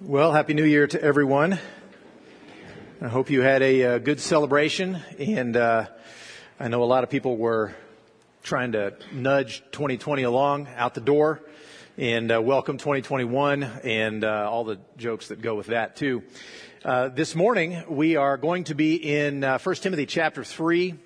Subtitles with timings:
[0.00, 1.56] Well, Happy New Year to everyone.
[3.00, 5.86] I hope you had a, uh good celebration, and uh,
[6.58, 7.72] I know a lot of people were
[8.42, 11.42] trying to nudge 2020 along out the door,
[11.96, 16.24] and uh, welcome 2021, and uh, all the jokes that go with that too.
[16.84, 20.96] Uh, this morning we are going to be in uh, 1 Timothy chapter 3.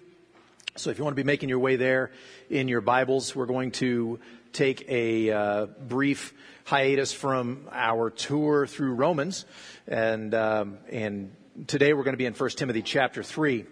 [0.77, 2.11] So if you want to be making your way there
[2.49, 4.19] in your Bibles, we're going to
[4.53, 6.35] take a uh, brief
[6.65, 9.45] hiatus from our tour through Romans,
[9.87, 11.35] and um, and
[11.67, 13.67] today we're going to be in 1 Timothy chapter three.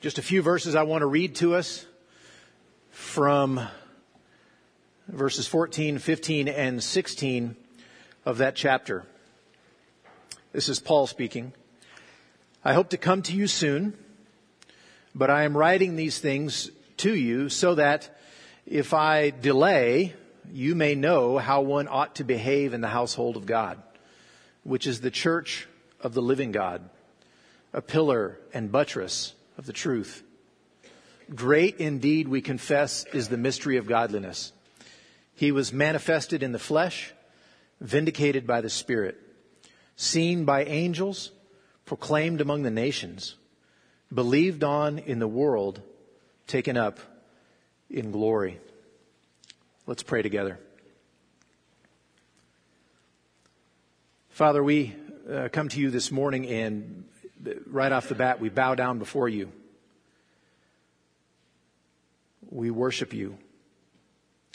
[0.00, 1.86] Just a few verses I want to read to us
[2.90, 3.60] from
[5.08, 7.56] verses 14, 15, and 16
[8.24, 9.04] of that chapter.
[10.52, 11.52] This is Paul speaking.
[12.64, 13.96] I hope to come to you soon
[15.14, 18.16] but I am writing these things to you so that
[18.66, 20.14] if I delay,
[20.52, 23.82] you may know how one ought to behave in the household of God,
[24.62, 25.68] which is the church
[26.00, 26.88] of the living God,
[27.72, 30.22] a pillar and buttress of the truth.
[31.34, 34.52] Great indeed, we confess, is the mystery of godliness.
[35.34, 37.12] He was manifested in the flesh,
[37.80, 39.18] vindicated by the Spirit,
[39.96, 41.32] seen by angels,
[41.86, 43.36] proclaimed among the nations
[44.14, 45.80] believed on in the world,
[46.46, 47.00] taken up
[47.94, 48.58] in glory.
[49.86, 50.58] Let's pray together.
[54.30, 54.96] Father, we
[55.32, 57.04] uh, come to you this morning and
[57.66, 59.52] right off the bat, we bow down before you.
[62.50, 63.38] We worship you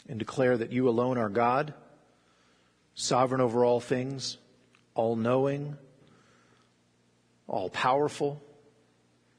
[0.06, 1.72] and declare that you alone are God,
[2.94, 4.36] sovereign over all things,
[4.94, 5.78] all knowing,
[7.48, 8.42] all powerful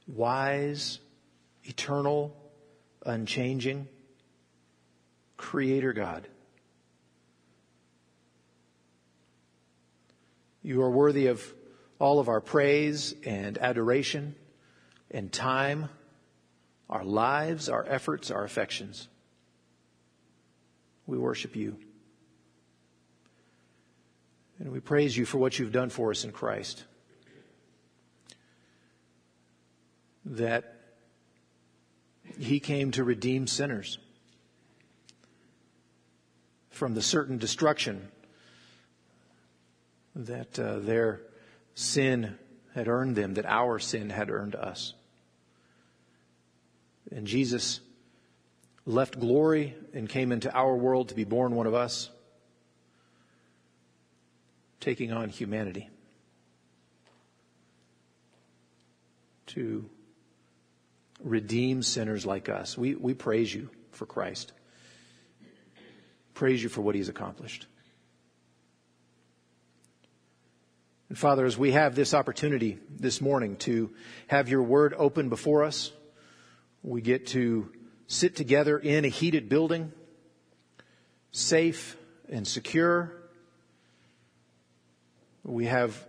[0.08, 0.98] wise,
[1.64, 2.36] eternal,
[3.06, 3.88] unchanging,
[5.38, 6.28] Creator God.
[10.64, 11.44] You are worthy of
[12.00, 14.36] all of our praise and adoration
[15.10, 15.90] and time,
[16.90, 19.08] our lives, our efforts, our affections.
[21.08, 21.78] We worship you.
[24.60, 26.84] And we praise you for what you've done for us in Christ.
[30.26, 30.81] that
[32.40, 33.98] he came to redeem sinners
[36.70, 38.08] from the certain destruction
[40.16, 41.22] that uh, their
[41.76, 42.38] sin
[42.74, 44.94] had earned them, that our sin had earned us.
[47.12, 47.82] And Jesus
[48.86, 52.10] left glory and came into our world to be born one of us,
[54.80, 55.90] taking on humanity.
[59.48, 59.90] To
[61.24, 62.78] redeem sinners like us.
[62.78, 64.52] We, we praise you for Christ.
[66.34, 67.68] Praise you for what he's accomplished.
[71.10, 73.92] And Father, as we have this opportunity this morning to
[74.28, 75.92] have your word open before us,
[76.84, 77.70] we get to
[78.08, 79.92] sit together in a heated building,
[81.32, 81.98] safe
[82.30, 83.14] and secure.
[85.44, 86.02] We have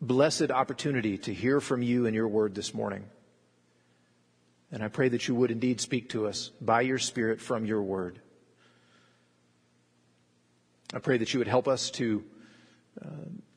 [0.00, 3.04] blessed opportunity to hear from you and your word this morning.
[4.74, 7.80] And I pray that you would indeed speak to us by your Spirit from your
[7.80, 8.18] word.
[10.92, 12.24] I pray that you would help us to
[13.00, 13.08] uh,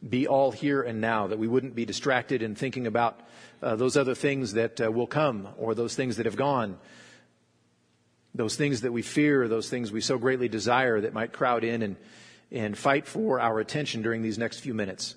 [0.07, 3.19] be all here and now, that we wouldn't be distracted in thinking about
[3.63, 6.77] uh, those other things that uh, will come or those things that have gone,
[8.35, 11.81] those things that we fear, those things we so greatly desire that might crowd in
[11.81, 11.95] and,
[12.51, 15.15] and fight for our attention during these next few minutes.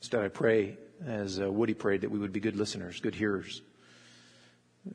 [0.00, 0.76] Instead, I pray
[1.06, 3.62] as uh, Woody prayed, that we would be good listeners, good hearers,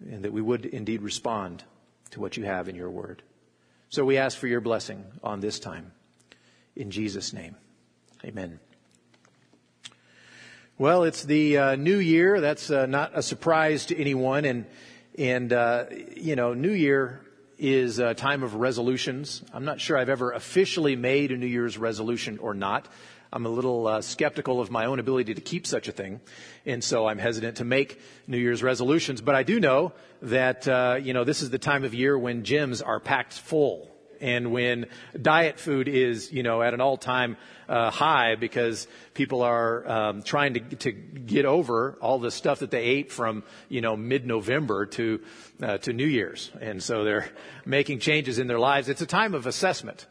[0.10, 1.64] and that we would indeed respond
[2.12, 3.24] to what you have in your word.
[3.90, 5.92] So we ask for your blessing on this time.
[6.76, 7.56] In Jesus' name,
[8.24, 8.60] amen.
[10.80, 12.40] Well, it's the uh, new year.
[12.40, 14.46] That's uh, not a surprise to anyone.
[14.46, 14.66] And,
[15.18, 15.86] and uh,
[16.16, 17.22] you know, New Year
[17.58, 19.42] is a time of resolutions.
[19.52, 22.88] I'm not sure I've ever officially made a New Year's resolution or not.
[23.32, 26.22] I'm a little uh, skeptical of my own ability to keep such a thing,
[26.66, 29.20] and so I'm hesitant to make New Year's resolutions.
[29.22, 29.92] But I do know
[30.22, 33.92] that uh, you know this is the time of year when gyms are packed full,
[34.22, 34.86] and when
[35.22, 37.36] diet food is you know at an all-time
[37.68, 42.72] uh, high because people are um, trying to to get over all the stuff that
[42.72, 45.20] they ate from you know mid-November to
[45.62, 47.30] uh, to New Year's, and so they're
[47.66, 48.88] making changes in their lives.
[48.88, 50.08] It's a time of assessment.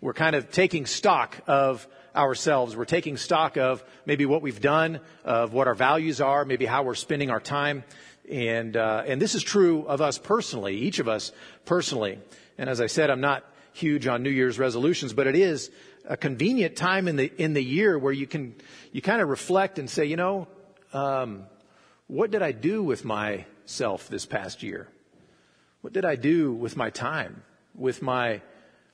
[0.00, 1.86] We're kind of taking stock of
[2.16, 2.76] ourselves.
[2.76, 6.82] We're taking stock of maybe what we've done, of what our values are, maybe how
[6.82, 7.84] we're spending our time.
[8.30, 11.32] And, uh, and this is true of us personally, each of us
[11.64, 12.18] personally.
[12.58, 15.70] And as I said, I'm not huge on New Year's resolutions, but it is
[16.08, 18.54] a convenient time in the in the year where you can
[18.92, 20.48] you kind of reflect and say, you know,
[20.92, 21.44] um,
[22.06, 24.88] what did I do with myself this past year?
[25.82, 27.42] What did I do with my time,
[27.74, 28.40] with my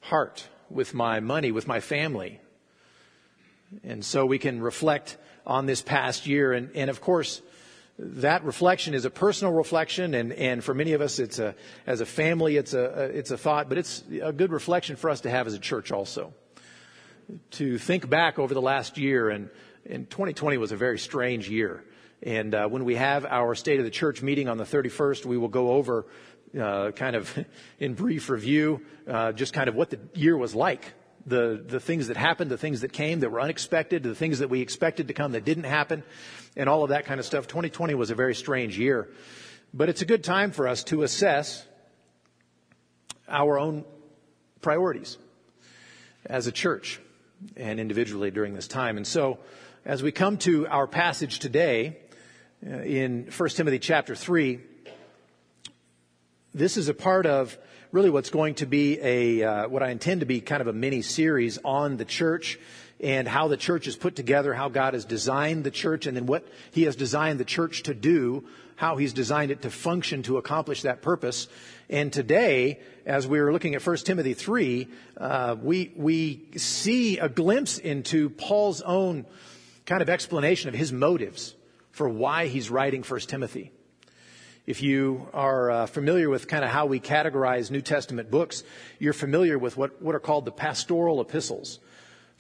[0.01, 2.41] heart, with my money, with my family?
[3.85, 5.17] And so we can reflect
[5.47, 7.43] on this past year, and, and of course,
[7.99, 11.55] that reflection is a personal reflection, and, and for many of us, it's a,
[11.87, 15.23] as a family, it's a, it's a thought, but it's a good reflection for us
[15.23, 16.33] to have as a church also.
[17.53, 19.51] To think back over the last year, and,
[19.89, 21.85] and 2020 was a very strange year.
[22.23, 25.37] And uh, when we have our State of the Church meeting on the 31st, we
[25.37, 26.07] will go over
[26.59, 27.45] uh, kind of
[27.79, 30.85] in brief review uh, just kind of what the year was like
[31.27, 34.49] the, the things that happened, the things that came that were unexpected, the things that
[34.49, 36.03] we expected to come that didn't happen,
[36.57, 37.47] and all of that kind of stuff.
[37.47, 39.09] 2020 was a very strange year.
[39.75, 41.67] But it's a good time for us to assess
[43.29, 43.85] our own
[44.61, 45.17] priorities
[46.27, 47.01] as a church
[47.57, 48.97] and individually during this time.
[48.97, 49.39] And so,
[49.85, 51.99] as we come to our passage today
[52.65, 54.61] uh, in 1 Timothy chapter 3,
[56.55, 57.59] this is a part of
[57.93, 60.73] really what's going to be a, uh, what I intend to be kind of a
[60.73, 62.59] mini series on the church
[63.01, 66.25] and how the church is put together, how God has designed the church, and then
[66.25, 68.45] what He has designed the church to do,
[68.77, 71.49] how He's designed it to function to accomplish that purpose.
[71.91, 77.29] And today, as we are looking at 1 Timothy 3, uh, we, we see a
[77.29, 79.27] glimpse into Paul's own
[79.85, 81.55] kind of explanation of his motives
[81.91, 83.71] for why he's writing 1 Timothy.
[84.65, 88.63] If you are uh, familiar with kind of how we categorize New Testament books,
[89.01, 91.81] you're familiar with what, what are called the pastoral epistles.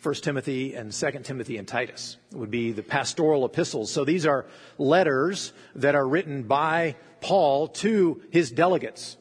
[0.05, 3.91] 1 Timothy and 2 Timothy and Titus would be the pastoral epistles.
[3.91, 4.47] So these are
[4.79, 9.17] letters that are written by Paul to his delegates,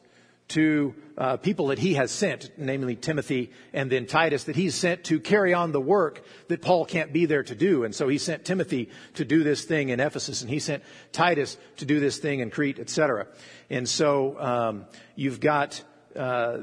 [0.52, 5.04] to uh, people that he has sent, namely Timothy and then Titus, that he's sent
[5.04, 7.84] to carry on the work that Paul can't be there to do.
[7.84, 10.82] And so he sent Timothy to do this thing in Ephesus, and he sent
[11.12, 13.28] Titus to do this thing in Crete, etc.
[13.70, 14.84] And so um,
[15.16, 15.82] you've got
[16.16, 16.58] uh,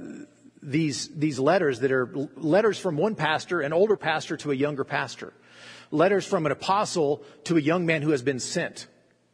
[0.62, 4.84] these these letters that are letters from one pastor, an older pastor, to a younger
[4.84, 5.34] pastor,
[5.90, 8.88] letters from an apostle to a young man who has been sent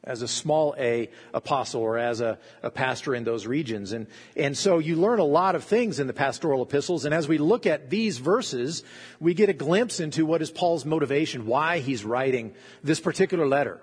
[0.06, 3.92] as a small a apostle or as a, a, pastor in those regions.
[3.92, 7.06] And, and so you learn a lot of things in the pastoral epistles.
[7.06, 8.84] And as we look at these verses,
[9.20, 12.54] we get a glimpse into what is Paul's motivation, why he's writing
[12.84, 13.82] this particular letter,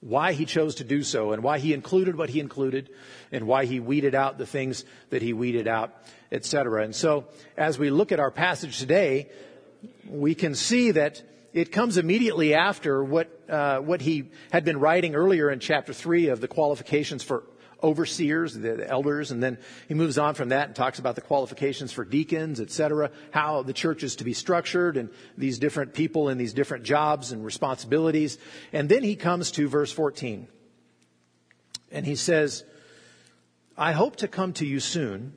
[0.00, 2.90] why he chose to do so, and why he included what he included,
[3.30, 5.94] and why he weeded out the things that he weeded out,
[6.30, 6.84] etc.
[6.84, 7.26] And so
[7.56, 9.30] as we look at our passage today,
[10.06, 15.14] we can see that it comes immediately after what, uh, what he had been writing
[15.14, 17.44] earlier in chapter 3 of the qualifications for
[17.82, 19.58] overseers, the, the, elders, and then
[19.88, 23.72] he moves on from that and talks about the qualifications for deacons, etc., how the
[23.72, 28.38] church is to be structured and these different people and these different jobs and responsibilities.
[28.72, 30.46] And then he comes to verse 14.
[31.90, 32.64] And he says,
[33.76, 35.34] I hope to come to you soon,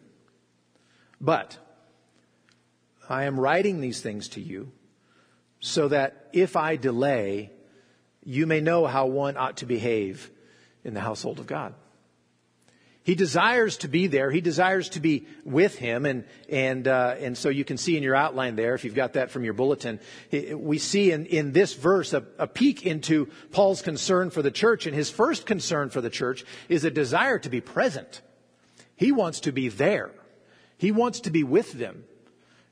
[1.19, 1.57] but
[3.09, 4.71] I am writing these things to you
[5.65, 7.50] so that if I delay,
[8.23, 10.29] you may know how one ought to behave
[10.83, 11.73] in the household of God.
[13.01, 14.29] He desires to be there.
[14.29, 18.03] He desires to be with him, and and uh, and so you can see in
[18.03, 20.00] your outline there, if you've got that from your bulletin,
[20.31, 24.86] we see in in this verse a, a peek into Paul's concern for the church,
[24.86, 28.22] and his first concern for the church is a desire to be present.
[28.95, 30.12] He wants to be there.
[30.77, 32.05] He wants to be with them.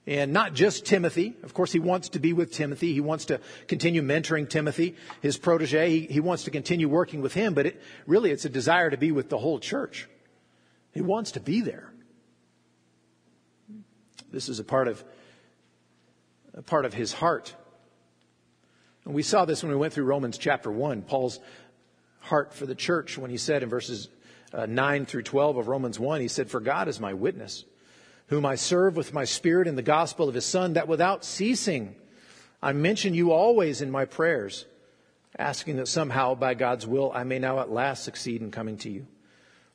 [0.06, 1.36] And not just Timothy.
[1.44, 2.94] Of course, he wants to be with Timothy.
[2.94, 5.90] He wants to continue mentoring Timothy, his protege.
[5.90, 8.98] He, he wants to continue working with him, but it, really it's a desire to
[8.98, 10.10] be with the whole church.
[10.92, 11.90] He wants to be there.
[14.30, 15.04] This is a part of,
[16.54, 17.56] a part of his heart.
[19.06, 21.40] And we saw this when we went through Romans chapter 1, Paul's
[22.20, 24.10] heart for the church when he said in verses
[24.54, 27.64] uh, 9 through 12 of Romans 1, he said, For God is my witness
[28.28, 31.96] whom I serve with my spirit in the gospel of his Son, that without ceasing
[32.64, 34.66] I mention you always in my prayers,
[35.38, 38.90] asking that somehow by God's will I may now at last succeed in coming to
[38.90, 39.06] you.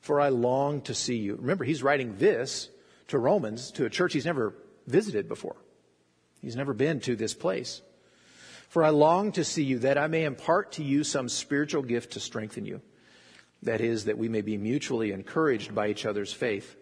[0.01, 1.35] For I long to see you.
[1.35, 2.69] Remember, he's writing this
[3.09, 4.55] to Romans, to a church he's never
[4.87, 5.55] visited before.
[6.41, 7.83] He's never been to this place.
[8.69, 12.13] For I long to see you that I may impart to you some spiritual gift
[12.13, 12.81] to strengthen you.
[13.61, 16.75] That is, that we may be mutually encouraged by each other's faith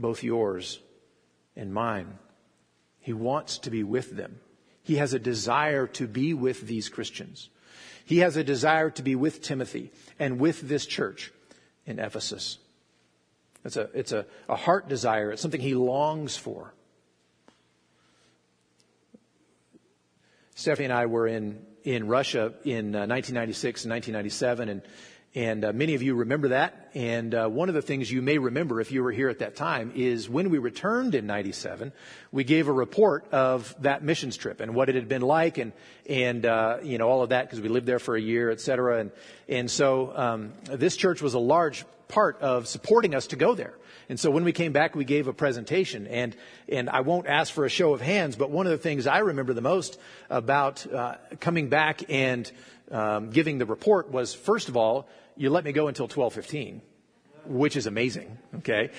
[0.00, 0.80] both yours
[1.56, 2.18] and mine.
[3.00, 4.40] He wants to be with them.
[4.82, 7.50] He has a desire to be with these Christians.
[8.04, 11.32] He has a desire to be with Timothy and with this church
[11.86, 12.58] in Ephesus.
[13.64, 16.72] It's a, it's a, a heart desire, it's something he longs for.
[20.54, 24.82] Stephanie and I were in, in Russia in uh, 1996 and 1997, and
[25.34, 26.90] and uh, many of you remember that.
[26.92, 29.54] And uh, one of the things you may remember if you were here at that
[29.54, 31.92] time is when we returned in 97,
[32.32, 35.72] we gave a report of that missions trip and what it had been like and,
[36.08, 38.60] and uh, you know, all of that because we lived there for a year, et
[38.60, 38.98] cetera.
[38.98, 39.12] And,
[39.48, 43.74] and so um, this church was a large part of supporting us to go there.
[44.08, 46.08] And so when we came back, we gave a presentation.
[46.08, 46.34] And,
[46.68, 49.18] and I won't ask for a show of hands, but one of the things I
[49.18, 52.50] remember the most about uh, coming back and
[52.90, 56.82] um, giving the report was, first of all, you let me go until 1215,
[57.46, 58.38] which is amazing.
[58.58, 58.90] Okay.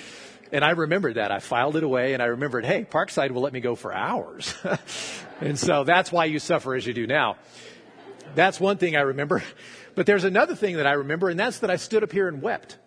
[0.52, 1.32] And I remembered that.
[1.32, 4.54] I filed it away and I remembered, hey, Parkside will let me go for hours.
[5.42, 7.38] and so that's why you suffer as you do now.
[8.36, 9.44] That's one thing I remember.
[9.96, 12.42] But there's another thing that I remember, and that's that I stood up here and
[12.42, 12.78] wept.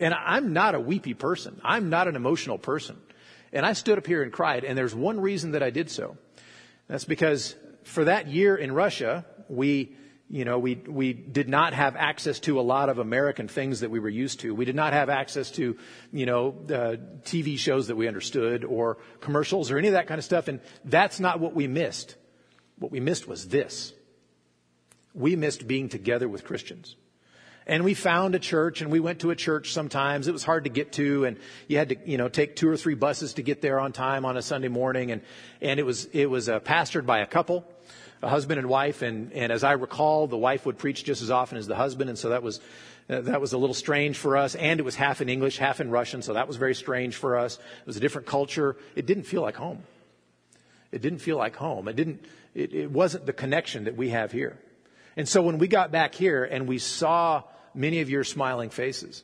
[0.00, 1.60] And I'm not a weepy person.
[1.64, 2.96] I'm not an emotional person.
[3.52, 6.16] And I stood up here and cried, and there's one reason that I did so.
[6.88, 9.96] That's because for that year in Russia, we
[10.30, 13.90] you know, we, we did not have access to a lot of American things that
[13.90, 14.54] we were used to.
[14.54, 15.78] We did not have access to,
[16.12, 20.18] you know, uh, TV shows that we understood or commercials or any of that kind
[20.18, 20.48] of stuff.
[20.48, 22.16] And that's not what we missed.
[22.78, 23.94] What we missed was this.
[25.14, 26.94] We missed being together with Christians.
[27.66, 30.28] And we found a church and we went to a church sometimes.
[30.28, 31.38] It was hard to get to and
[31.68, 34.26] you had to, you know, take two or three buses to get there on time
[34.26, 35.10] on a Sunday morning.
[35.10, 35.22] And,
[35.62, 37.64] and it was, it was uh, pastored by a couple
[38.22, 41.30] a husband and wife, and, and as I recall, the wife would preach just as
[41.30, 42.60] often as the husband, and so that was
[43.08, 44.54] uh, that was a little strange for us.
[44.54, 47.38] And it was half in English, half in Russian, so that was very strange for
[47.38, 47.56] us.
[47.56, 48.76] It was a different culture.
[48.96, 49.82] It didn't feel like home.
[50.92, 51.88] It didn't feel like home.
[51.88, 52.24] It didn't.
[52.54, 54.58] It, it wasn't the connection that we have here.
[55.16, 57.42] And so when we got back here and we saw
[57.74, 59.22] many of your smiling faces,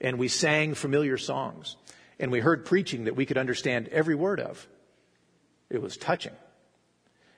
[0.00, 1.76] and we sang familiar songs,
[2.18, 4.66] and we heard preaching that we could understand every word of,
[5.70, 6.32] it was touching.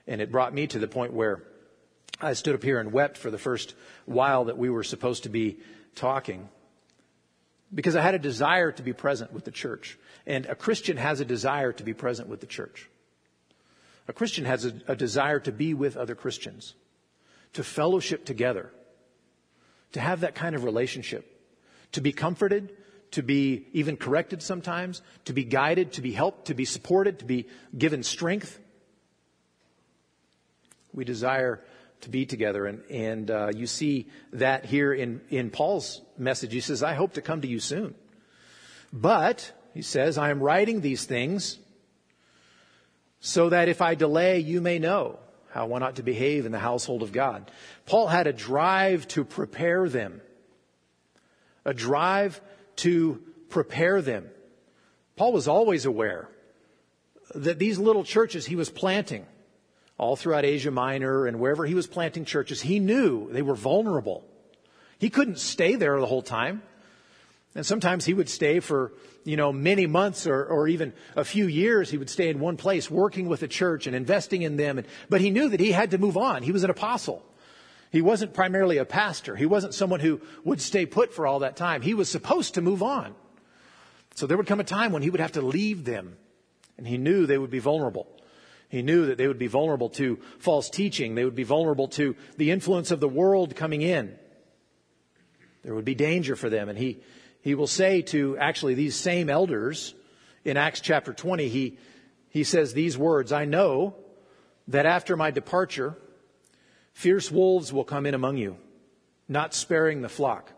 [0.09, 1.45] And it brought me to the point where
[2.21, 3.75] I stood up here and wept for the first
[4.07, 5.59] while that we were supposed to be
[5.95, 6.49] talking.
[7.73, 9.99] Because I had a desire to be present with the church.
[10.27, 12.89] And a Christian has a desire to be present with the church.
[14.09, 16.75] A Christian has a, a desire to be with other Christians,
[17.53, 18.73] to fellowship together,
[19.93, 21.27] to have that kind of relationship,
[21.93, 22.75] to be comforted,
[23.11, 27.27] to be even corrected sometimes, to be guided, to be helped, to be supported, to
[27.27, 27.47] be
[27.77, 28.59] given strength.
[30.99, 31.63] We desire
[32.01, 32.67] to be together.
[32.67, 36.53] And, and uh, you see that here in, in Paul's message.
[36.53, 37.95] He says, I hope to come to you soon.
[38.93, 41.61] But, he says, I am writing these things
[43.21, 46.59] so that if I delay, you may know how one ought to behave in the
[46.59, 47.49] household of God.
[47.87, 50.21] Paul had a drive to prepare them,
[51.65, 52.41] a drive
[52.79, 54.29] to prepare them.
[55.15, 56.29] Paul was always aware
[57.37, 59.27] that these little churches he was planting
[59.99, 64.25] all throughout Asia Minor and wherever he was planting churches, he knew they were vulnerable.
[64.99, 66.63] He couldn't stay there the whole time.
[67.55, 68.93] And sometimes he would stay for,
[69.25, 71.91] you know, many months or, or even a few years.
[71.91, 74.79] He would stay in one place working with the church and investing in them.
[74.79, 76.43] And, but he knew that he had to move on.
[76.43, 77.25] He was an apostle.
[77.91, 79.35] He wasn't primarily a pastor.
[79.35, 81.83] He wasn't someone who would stay put for all that time.
[81.83, 83.15] He was supposed to move on.
[84.15, 86.17] So there would come a time when he would have to leave them.
[86.77, 88.07] And he knew they would be vulnerable.
[88.69, 91.15] He knew that they would be vulnerable to false teaching.
[91.15, 94.15] They would be vulnerable to the influence of the world coming in.
[95.65, 96.69] There would be danger for them.
[96.69, 97.01] And he,
[97.41, 99.95] he will say to actually these same elders
[100.45, 101.79] in Acts chapter 20, he,
[102.29, 103.97] he says these words, I know
[104.69, 105.97] that after my departure,
[106.93, 108.57] fierce wolves will come in among you,
[109.29, 110.53] not sparing the flock.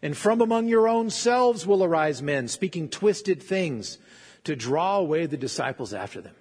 [0.00, 3.98] And from among your own selves will arise men speaking twisted things
[4.44, 6.34] to draw away the disciples after them.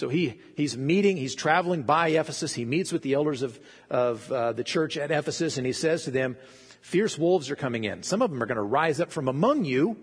[0.00, 2.54] So he, he's meeting, he's traveling by Ephesus.
[2.54, 6.04] He meets with the elders of, of uh, the church at Ephesus and he says
[6.04, 6.38] to them,
[6.80, 8.02] fierce wolves are coming in.
[8.02, 10.02] Some of them are going to rise up from among you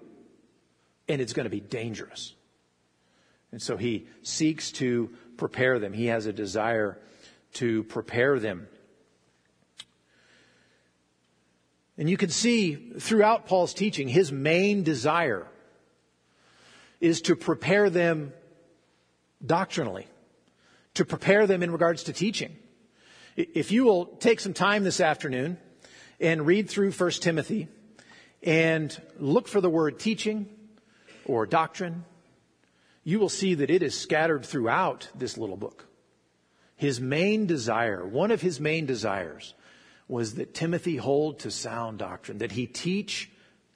[1.07, 2.35] and it's going to be dangerous.
[3.51, 5.93] And so he seeks to prepare them.
[5.93, 6.99] He has a desire
[7.53, 8.67] to prepare them.
[11.97, 15.47] And you can see throughout Paul's teaching, his main desire
[17.01, 18.31] is to prepare them
[19.45, 20.07] doctrinally,
[20.95, 22.55] to prepare them in regards to teaching.
[23.35, 25.57] If you will take some time this afternoon
[26.19, 27.67] and read through 1 Timothy
[28.41, 30.47] and look for the word teaching
[31.25, 32.03] or doctrine,
[33.03, 35.85] you will see that it is scattered throughout this little book.
[36.75, 39.53] His main desire, one of his main desires,
[40.07, 43.29] was that Timothy hold to sound doctrine, that he teach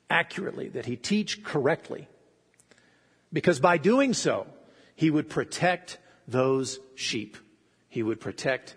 [0.09, 2.07] accurately, that he teach correctly.
[3.33, 4.47] Because by doing so,
[5.01, 7.35] he would protect those sheep.
[7.89, 8.75] He would protect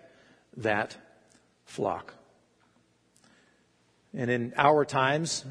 [0.57, 0.97] that
[1.65, 2.15] flock.
[4.11, 5.45] And in our times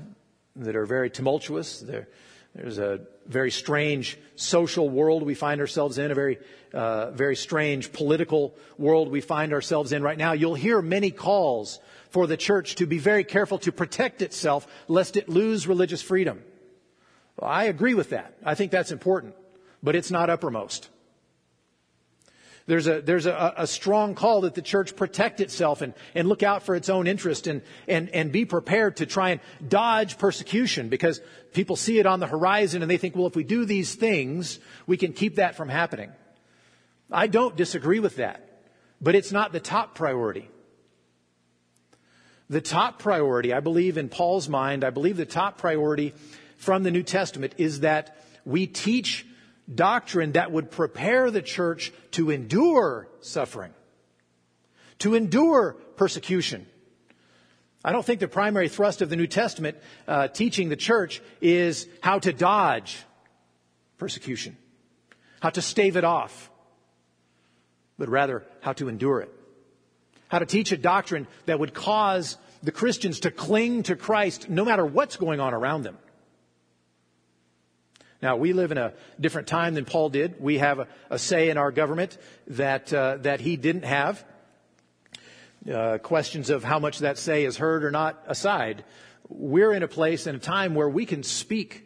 [0.56, 2.08] that are very tumultuous, there,
[2.56, 6.40] there's a very strange social world we find ourselves in, a very,
[6.72, 10.32] uh, very strange political world we find ourselves in right now.
[10.32, 11.78] You'll hear many calls
[12.10, 16.42] for the church to be very careful to protect itself lest it lose religious freedom.
[17.38, 18.34] Well, I agree with that.
[18.44, 19.36] I think that's important,
[19.84, 20.88] but it's not uppermost.
[22.66, 26.42] There's a, there's a, a, strong call that the church protect itself and, and look
[26.42, 30.88] out for its own interest and, and, and be prepared to try and dodge persecution
[30.88, 31.20] because
[31.52, 34.58] people see it on the horizon and they think, well, if we do these things,
[34.86, 36.10] we can keep that from happening.
[37.12, 38.62] I don't disagree with that,
[38.98, 40.48] but it's not the top priority.
[42.48, 46.14] The top priority, I believe in Paul's mind, I believe the top priority
[46.56, 49.26] from the New Testament is that we teach
[49.72, 53.72] doctrine that would prepare the church to endure suffering,
[54.98, 56.66] to endure persecution.
[57.84, 59.76] I don't think the primary thrust of the New Testament
[60.08, 63.02] uh, teaching the church is how to dodge
[63.98, 64.56] persecution,
[65.40, 66.50] how to stave it off,
[67.98, 69.30] but rather how to endure it.
[70.28, 74.64] How to teach a doctrine that would cause the Christians to cling to Christ no
[74.64, 75.98] matter what's going on around them.
[78.24, 80.40] Now, we live in a different time than Paul did.
[80.40, 82.16] We have a, a say in our government
[82.46, 84.24] that, uh, that he didn't have.
[85.70, 88.82] Uh, questions of how much that say is heard or not aside,
[89.28, 91.84] we're in a place and a time where we can speak.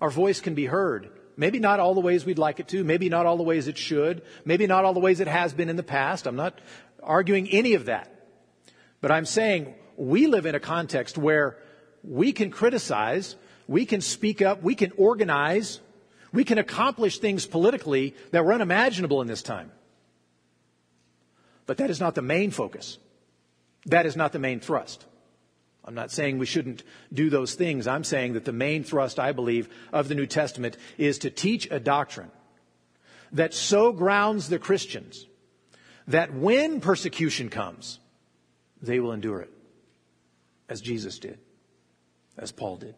[0.00, 1.10] Our voice can be heard.
[1.36, 2.84] Maybe not all the ways we'd like it to.
[2.84, 4.22] Maybe not all the ways it should.
[4.44, 6.28] Maybe not all the ways it has been in the past.
[6.28, 6.60] I'm not
[7.02, 8.28] arguing any of that.
[9.00, 11.56] But I'm saying we live in a context where
[12.04, 13.34] we can criticize
[13.70, 15.80] we can speak up, we can organize,
[16.32, 19.70] we can accomplish things politically that were unimaginable in this time.
[21.66, 22.98] But that is not the main focus.
[23.86, 25.06] That is not the main thrust.
[25.84, 27.86] I'm not saying we shouldn't do those things.
[27.86, 31.70] I'm saying that the main thrust, I believe, of the New Testament is to teach
[31.70, 32.32] a doctrine
[33.30, 35.28] that so grounds the Christians
[36.08, 38.00] that when persecution comes,
[38.82, 39.52] they will endure it,
[40.68, 41.38] as Jesus did,
[42.36, 42.96] as Paul did.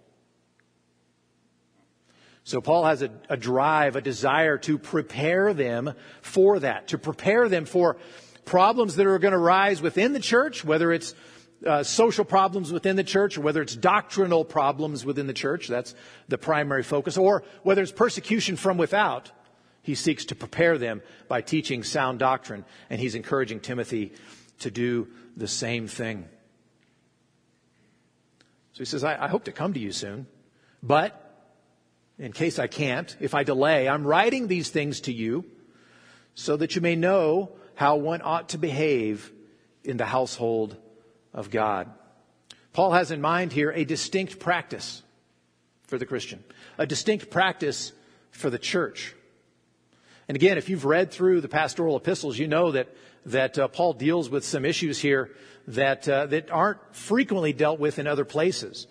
[2.45, 7.49] So Paul has a, a, drive, a desire to prepare them for that, to prepare
[7.49, 7.99] them for
[8.45, 11.15] problems that are going to rise within the church, whether it's
[11.65, 15.69] uh, social problems within the church or whether it's doctrinal problems within the church.
[15.69, 15.95] That's
[16.29, 17.17] the primary focus.
[17.17, 19.31] Or whether it's persecution from without.
[19.83, 24.13] He seeks to prepare them by teaching sound doctrine, and he's encouraging Timothy
[24.61, 26.29] to do the same thing.
[28.73, 30.27] So he says, I, I hope to come to you soon,
[30.83, 31.32] but
[32.19, 35.45] in case I can't, if I delay, I'm writing these things to you
[36.35, 39.33] so that you may know how one ought to behave
[39.85, 40.77] in the household
[41.33, 41.91] of God.
[42.73, 45.03] Paul has in mind here a distinct practice
[45.87, 46.43] for the Christian,
[46.79, 47.93] a distinct practice
[48.31, 49.15] for the church.
[50.29, 52.89] And again, if you've read through the pastoral epistles, you know that,
[53.27, 55.31] that uh, Paul deals with some issues here
[55.69, 58.87] that, uh, that aren't frequently dealt with in other places.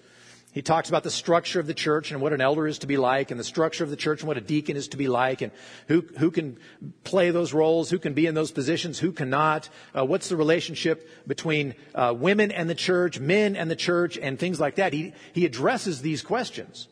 [0.53, 2.97] He talks about the structure of the church and what an elder is to be
[2.97, 5.41] like, and the structure of the church and what a deacon is to be like,
[5.41, 5.53] and
[5.87, 6.57] who, who can
[7.05, 11.07] play those roles, who can be in those positions, who cannot, uh, what's the relationship
[11.25, 14.91] between uh, women and the church, men and the church, and things like that.
[14.91, 16.89] He, he addresses these questions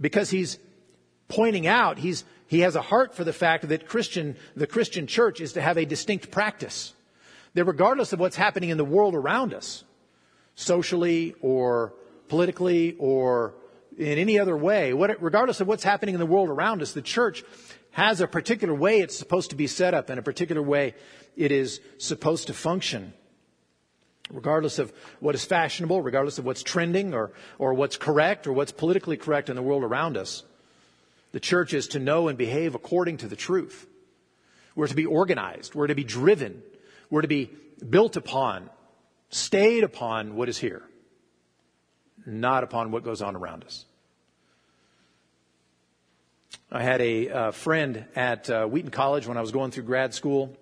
[0.00, 0.58] because he's
[1.28, 5.40] pointing out, he's, he has a heart for the fact that Christian, the Christian church
[5.40, 6.92] is to have a distinct practice.
[7.54, 9.83] That regardless of what's happening in the world around us,
[10.54, 11.94] socially or
[12.28, 13.54] politically or
[13.96, 17.02] in any other way, what, regardless of what's happening in the world around us, the
[17.02, 17.44] church
[17.92, 20.94] has a particular way it's supposed to be set up and a particular way
[21.36, 23.12] it is supposed to function.
[24.30, 28.72] Regardless of what is fashionable, regardless of what's trending or, or what's correct or what's
[28.72, 30.42] politically correct in the world around us,
[31.32, 33.86] the church is to know and behave according to the truth.
[34.74, 35.74] We're to be organized.
[35.74, 36.62] We're to be driven.
[37.10, 37.50] We're to be
[37.88, 38.70] built upon
[39.34, 40.82] stayed upon what is here,
[42.24, 43.84] not upon what goes on around us.
[46.70, 50.14] I had a uh, friend at uh, Wheaton College when I was going through grad
[50.14, 50.56] school,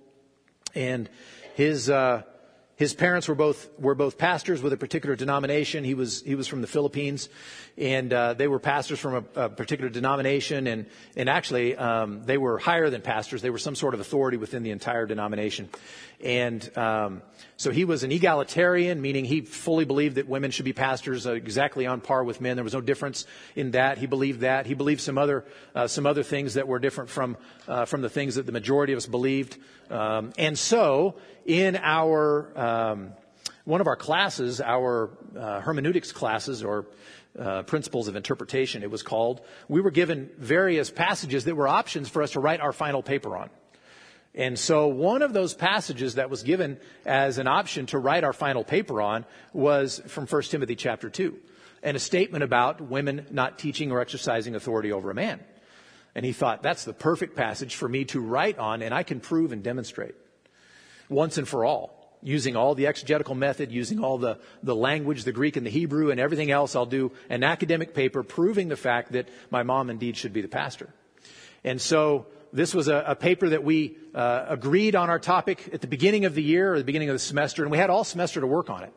[0.75, 1.11] and
[1.55, 2.23] his uh,
[2.83, 5.85] his parents were both were both pastors with a particular denomination.
[5.85, 7.29] He was he was from the Philippines,
[7.79, 10.67] and uh, they were pastors from a, a, particular denomination.
[10.67, 13.41] And and actually, um, they were higher than pastors.
[13.41, 15.69] They were some sort of authority within the entire denomination.
[16.25, 17.23] And um,
[17.57, 21.33] so he was an egalitarian, meaning he fully believed that women should be pastors, uh,
[21.33, 22.57] exactly on par with men.
[22.57, 23.99] There was no difference in that.
[23.99, 24.67] He believed that.
[24.67, 27.37] He believed some other uh, some other things that were different from
[27.69, 29.57] uh, from the things that the majority of us believed.
[29.89, 31.17] Um, and so,
[31.47, 33.13] in our um,
[33.65, 36.87] one of our classes, our uh, hermeneutics classes, or
[37.39, 42.09] uh, principles of interpretation, it was called, we were given various passages that were options
[42.09, 43.51] for us to write our final paper on.
[44.35, 48.33] And so one of those passages that was given as an option to write our
[48.33, 51.39] final paper on was from 1 Timothy chapter 2
[51.83, 55.41] and a statement about women not teaching or exercising authority over a man.
[56.15, 59.21] And he thought, that's the perfect passage for me to write on, and I can
[59.21, 60.15] prove and demonstrate
[61.13, 65.33] once and for all, using all the exegetical method, using all the, the language, the
[65.33, 66.75] Greek and the Hebrew, and everything else.
[66.75, 70.49] I'll do an academic paper proving the fact that my mom indeed should be the
[70.49, 70.93] pastor.
[71.65, 75.81] And so this was a, a paper that we uh, agreed on our topic at
[75.81, 78.05] the beginning of the year or the beginning of the semester, and we had all
[78.05, 78.93] semester to work on it.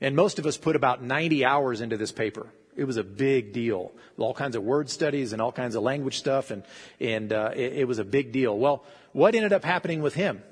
[0.00, 2.46] And most of us put about 90 hours into this paper.
[2.76, 3.92] It was a big deal.
[4.16, 6.62] All kinds of word studies and all kinds of language stuff, and,
[7.00, 8.56] and uh, it, it was a big deal.
[8.56, 10.42] Well, what ended up happening with him?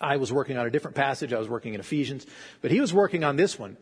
[0.00, 1.32] I was working on a different passage.
[1.32, 2.26] I was working in Ephesians,
[2.60, 3.76] but he was working on this one.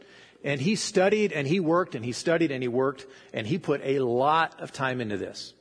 [0.45, 3.81] And he studied and he worked and he studied and he worked and he put
[3.85, 5.55] a lot of time into this.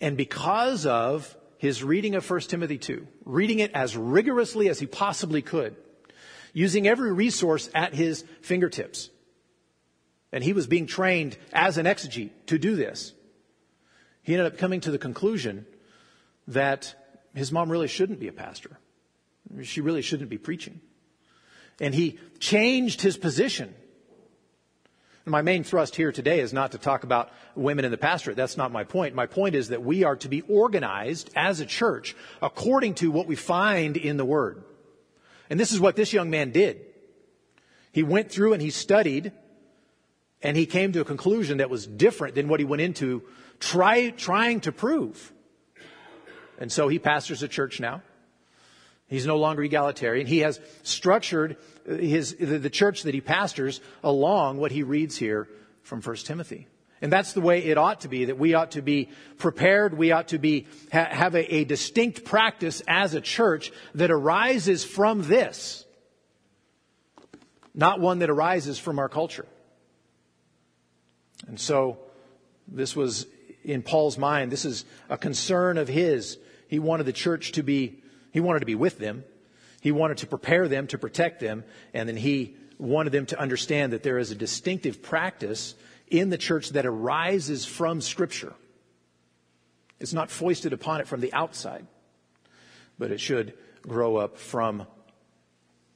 [0.00, 4.86] And because of his reading of 1 Timothy 2, reading it as rigorously as he
[4.86, 5.74] possibly could,
[6.52, 9.10] using every resource at his fingertips,
[10.32, 13.14] and he was being trained as an exegete to do this,
[14.22, 15.66] he ended up coming to the conclusion
[16.48, 16.94] that
[17.36, 18.78] his mom really shouldn't be a pastor.
[19.62, 20.80] She really shouldn't be preaching.
[21.80, 23.74] And he changed his position
[25.26, 28.36] And my main thrust here today is not to talk about women in the pastorate.
[28.36, 29.16] That's not my point.
[29.16, 33.26] My point is that we are to be organized as a church according to what
[33.26, 34.62] we find in the Word.
[35.50, 36.80] And this is what this young man did.
[37.90, 39.32] He went through and he studied
[40.42, 43.24] and he came to a conclusion that was different than what he went into
[43.58, 45.32] try, trying to prove.
[46.58, 48.02] And so he pastors a church now.
[49.08, 50.26] He's no longer egalitarian.
[50.26, 55.48] He has structured his, the church that he pastors along what he reads here
[55.82, 56.66] from 1 Timothy.
[57.00, 59.96] And that's the way it ought to be, that we ought to be prepared.
[59.96, 64.82] We ought to be, ha, have a, a distinct practice as a church that arises
[64.82, 65.84] from this,
[67.74, 69.46] not one that arises from our culture.
[71.46, 71.98] And so,
[72.66, 73.26] this was
[73.66, 74.50] in Paul's mind.
[74.50, 76.38] This is a concern of his.
[76.68, 78.02] He wanted the church to be
[78.32, 79.24] he wanted to be with them.
[79.80, 83.92] He wanted to prepare them, to protect them, and then he wanted them to understand
[83.92, 85.74] that there is a distinctive practice
[86.08, 88.52] in the church that arises from Scripture.
[89.98, 91.86] It's not foisted upon it from the outside,
[92.98, 93.54] but it should
[93.88, 94.86] grow up from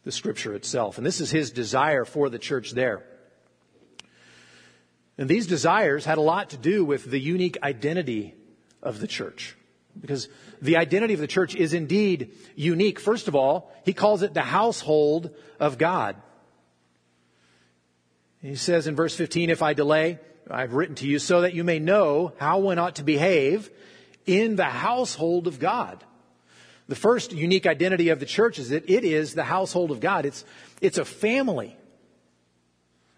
[0.05, 0.97] the Scripture itself.
[0.97, 3.05] And this is his desire for the church there.
[5.21, 8.35] And these desires had a lot to do with the unique identity
[8.83, 9.55] of the church.
[10.01, 10.29] Because
[10.63, 12.99] the identity of the church is indeed unique.
[12.99, 16.17] First of all, he calls it the household of God.
[18.41, 20.19] He says in verse 15, if I delay,
[20.51, 23.71] I've written to you so that you may know how one ought to behave
[24.25, 26.03] in the household of God.
[26.89, 30.25] The first unique identity of the church is that it is the household of God.
[30.25, 30.47] It's,
[30.81, 31.77] it's a family.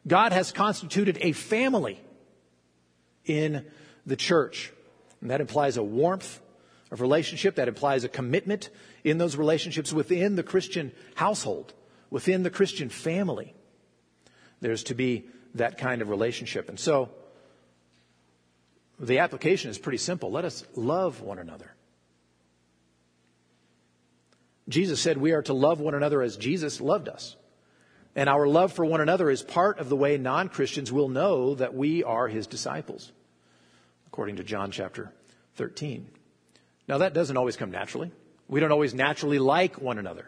[0.07, 2.01] God has constituted a family
[3.25, 3.67] in
[4.07, 4.73] the church.
[5.21, 6.41] And that implies a warmth
[6.91, 7.57] of relationship.
[7.57, 8.71] That implies a commitment
[9.05, 11.73] in those relationships within the Christian household,
[12.11, 13.55] within the Christian family.
[14.61, 16.69] There's to be that kind of relationship.
[16.69, 17.11] And so,
[18.99, 20.31] the application is pretty simple.
[20.31, 21.75] Let us love one another.
[24.69, 27.37] Jesus said we are to love one another as Jesus loved us.
[28.15, 31.55] And our love for one another is part of the way non Christians will know
[31.55, 33.11] that we are his disciples,
[34.07, 35.13] according to John chapter
[35.57, 36.07] 13.
[36.89, 38.11] Now, that doesn't always come naturally.
[38.49, 40.27] We don't always naturally like one another.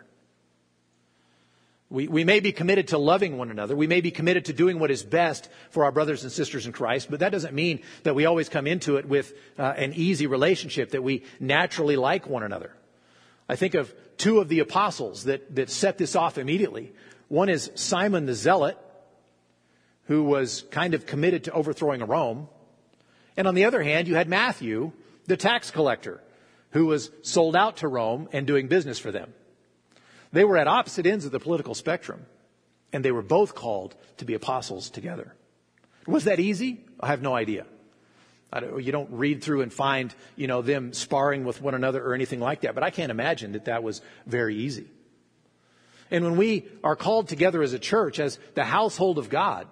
[1.91, 3.77] We, we may be committed to loving one another.
[3.77, 6.73] We may be committed to doing what is best for our brothers and sisters in
[6.73, 10.27] Christ, but that doesn't mean that we always come into it with uh, an easy
[10.27, 12.73] relationship, that we naturally like one another.
[13.49, 16.93] I think of two of the apostles that, that set this off immediately.
[17.29, 18.79] One is Simon the Zealot,
[20.07, 22.49] who was kind of committed to overthrowing Rome.
[23.37, 24.93] And on the other hand, you had Matthew,
[25.27, 26.21] the tax collector,
[26.71, 29.33] who was sold out to Rome and doing business for them.
[30.33, 32.27] They were at opposite ends of the political spectrum,
[32.93, 35.35] and they were both called to be apostles together.
[36.07, 36.81] Was that easy?
[37.01, 37.67] I have no idea.
[38.53, 42.15] Don't, you don't read through and find, you know, them sparring with one another or
[42.15, 44.87] anything like that, but I can't imagine that that was very easy.
[46.11, 49.67] And when we are called together as a church, as the household of God,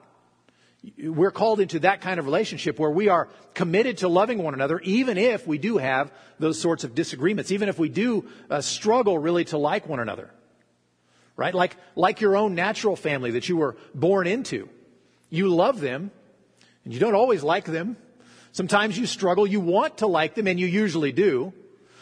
[0.99, 4.81] we're called into that kind of relationship where we are committed to loving one another,
[4.81, 9.16] even if we do have those sorts of disagreements, even if we do uh, struggle
[9.16, 10.31] really to like one another.
[11.37, 11.55] Right?
[11.55, 14.68] Like, like your own natural family that you were born into.
[15.31, 16.11] You love them,
[16.85, 17.97] and you don't always like them.
[18.51, 21.53] Sometimes you struggle, you want to like them, and you usually do,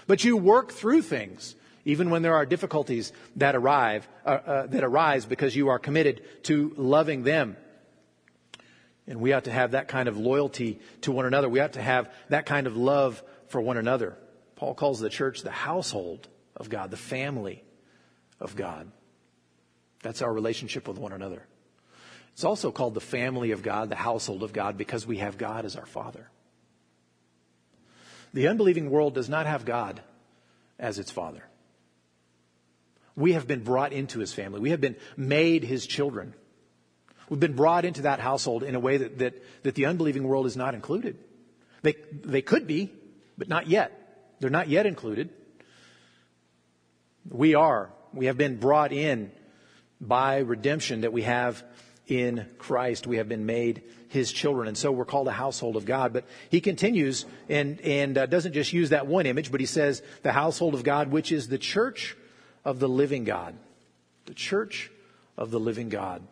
[0.06, 1.54] but you work through things
[1.90, 6.22] even when there are difficulties that arrive, uh, uh, that arise because you are committed
[6.44, 7.56] to loving them.
[9.08, 11.48] And we ought to have that kind of loyalty to one another.
[11.48, 14.16] We ought to have that kind of love for one another.
[14.54, 17.64] Paul calls the church the household of God, the family
[18.38, 18.88] of God.
[20.02, 21.44] That's our relationship with one another.
[22.34, 25.64] It's also called the family of God, the household of God, because we have God
[25.64, 26.30] as our Father.
[28.32, 30.00] The unbelieving world does not have God
[30.78, 31.42] as its Father.
[33.20, 34.60] We have been brought into his family.
[34.60, 36.34] We have been made his children.
[37.28, 40.46] We've been brought into that household in a way that, that, that the unbelieving world
[40.46, 41.16] is not included.
[41.82, 42.90] They, they could be,
[43.38, 43.96] but not yet.
[44.40, 45.30] They're not yet included.
[47.28, 47.92] We are.
[48.12, 49.30] We have been brought in
[50.00, 51.62] by redemption that we have
[52.08, 53.06] in Christ.
[53.06, 54.66] We have been made his children.
[54.66, 56.12] And so we're called a household of God.
[56.12, 60.02] But he continues and, and uh, doesn't just use that one image, but he says
[60.22, 62.16] the household of God, which is the church
[62.64, 63.54] of the living God.
[64.26, 64.90] The church
[65.36, 66.22] of the living God.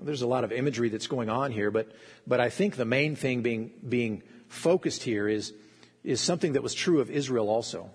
[0.00, 1.92] There's a lot of imagery that's going on here, but,
[2.26, 5.52] but I think the main thing being, being focused here is,
[6.02, 7.90] is something that was true of Israel also.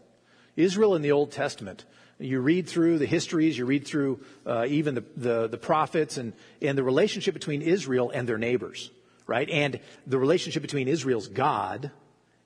[0.55, 1.85] Israel in the Old Testament,
[2.19, 6.33] you read through the histories, you read through uh, even the, the, the prophets and,
[6.61, 8.91] and the relationship between Israel and their neighbors,
[9.27, 9.49] right?
[9.49, 11.91] And the relationship between Israel's God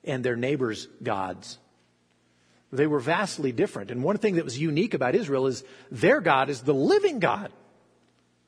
[0.04, 1.58] and their neighbors' gods.
[2.74, 3.92] They were vastly different.
[3.92, 7.52] And one thing that was unique about Israel is their God is the living God.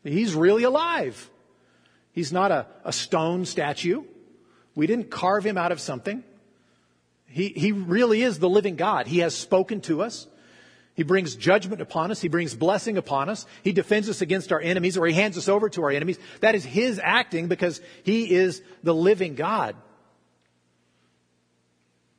[0.03, 1.29] He's really alive.
[2.11, 4.03] He's not a, a stone statue.
[4.73, 6.23] We didn't carve him out of something.
[7.27, 9.07] He, he really is the living God.
[9.07, 10.27] He has spoken to us.
[10.95, 12.21] He brings judgment upon us.
[12.21, 13.45] He brings blessing upon us.
[13.63, 16.17] He defends us against our enemies or he hands us over to our enemies.
[16.39, 19.75] That is his acting because he is the living God.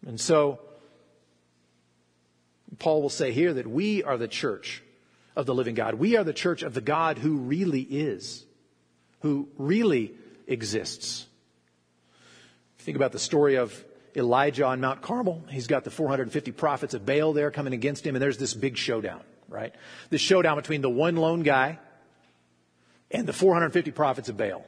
[0.07, 0.61] And so
[2.79, 4.83] Paul will say here that we are the church
[5.35, 5.95] of the living God.
[5.95, 8.45] We are the church of the God who really is,
[9.21, 10.15] who really
[10.47, 11.27] exists.
[12.79, 13.85] Think about the story of
[14.15, 15.45] Elijah on Mount Carmel.
[15.51, 18.77] He's got the 450 prophets of Baal there coming against him, and there's this big
[18.77, 19.75] showdown, right?
[20.09, 21.79] This showdown between the one lone guy
[23.11, 24.65] and the 450 prophets of Baal,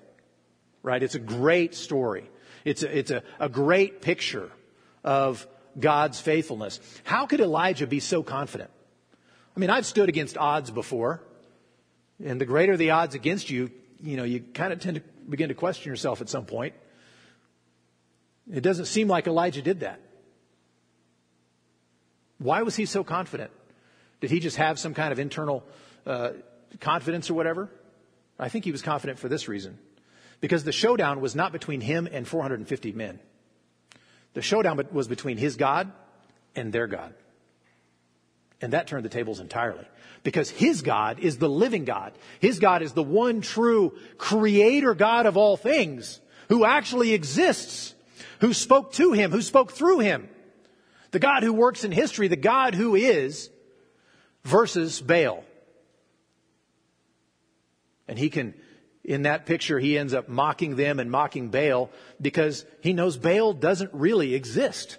[0.82, 1.02] right?
[1.02, 2.28] It's a great story.
[2.64, 4.50] It's a, it's a, a great picture
[5.02, 5.46] of
[5.78, 6.80] God's faithfulness.
[7.04, 8.70] How could Elijah be so confident?
[9.56, 11.22] I mean, I've stood against odds before,
[12.24, 15.48] and the greater the odds against you, you know, you kind of tend to begin
[15.48, 16.74] to question yourself at some point.
[18.52, 20.00] It doesn't seem like Elijah did that.
[22.38, 23.50] Why was he so confident?
[24.20, 25.64] Did he just have some kind of internal
[26.06, 26.30] uh,
[26.80, 27.68] confidence or whatever?
[28.38, 29.78] I think he was confident for this reason.
[30.40, 33.18] Because the showdown was not between him and 450 men.
[34.34, 35.90] The showdown was between his God
[36.54, 37.14] and their God.
[38.60, 39.86] And that turned the tables entirely.
[40.24, 42.12] Because his God is the living God.
[42.40, 47.94] His God is the one true creator God of all things who actually exists,
[48.40, 50.28] who spoke to him, who spoke through him.
[51.12, 53.48] The God who works in history, the God who is
[54.44, 55.44] versus Baal.
[58.08, 58.54] And he can
[59.08, 61.90] in that picture, he ends up mocking them and mocking Baal
[62.20, 64.98] because he knows Baal doesn't really exist.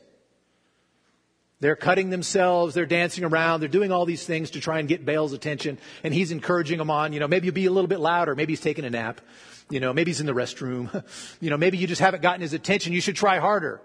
[1.60, 5.06] They're cutting themselves, they're dancing around, they're doing all these things to try and get
[5.06, 8.00] Baal's attention, and he's encouraging them on, you know, maybe you'll be a little bit
[8.00, 9.22] louder, maybe he's taking a nap,
[9.70, 11.04] you know, maybe he's in the restroom,
[11.40, 13.80] you know, maybe you just haven't gotten his attention, you should try harder.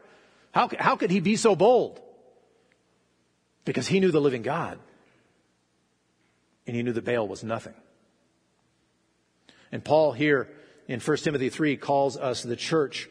[0.53, 2.01] How, how could he be so bold?
[3.67, 4.79] Because he knew the living God,
[6.67, 7.75] and he knew that Baal was nothing.
[9.75, 10.49] And Paul here
[10.87, 13.09] in 1 Timothy 3 calls us the church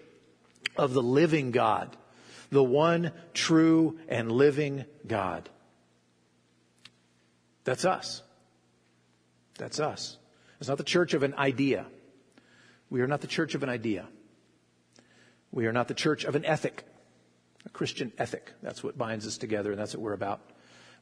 [0.78, 1.97] of the living God,
[2.52, 5.49] the one true and living God.
[7.65, 8.21] That's us.
[9.58, 10.17] That's us.
[10.62, 11.86] It's not the church of an idea.
[12.89, 14.08] We are not the church of an idea.
[15.52, 16.86] We are not the church of an ethic,
[17.65, 18.54] a Christian ethic.
[18.62, 20.39] That's what binds us together, and that's what we're about.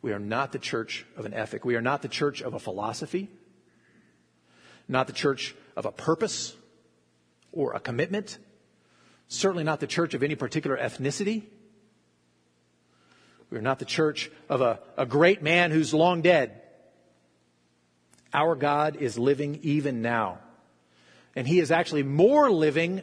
[0.01, 1.65] We are not the church of an ethic.
[1.65, 3.29] We are not the church of a philosophy,
[4.91, 6.55] not the church of a purpose
[7.51, 8.37] or a commitment,
[9.27, 11.43] certainly not the church of any particular ethnicity.
[13.49, 16.61] We are not the church of a, a great man who's long dead.
[18.33, 20.39] Our God is living even now.
[21.35, 23.01] And he is actually more living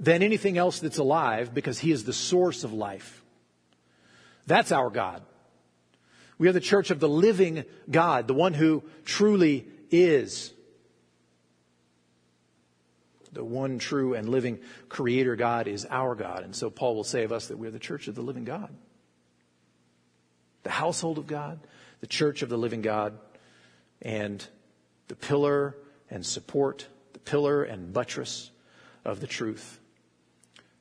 [0.00, 3.24] than anything else that's alive because he is the source of life.
[4.46, 5.22] That's our God.
[6.38, 10.52] We are the church of the living God, the one who truly is.
[13.38, 16.42] The one true and living creator God is our God.
[16.42, 18.74] And so Paul will say of us that we're the church of the living God
[20.64, 21.60] the household of God,
[22.00, 23.16] the church of the living God,
[24.02, 24.44] and
[25.06, 25.76] the pillar
[26.10, 28.50] and support, the pillar and buttress
[29.04, 29.78] of the truth.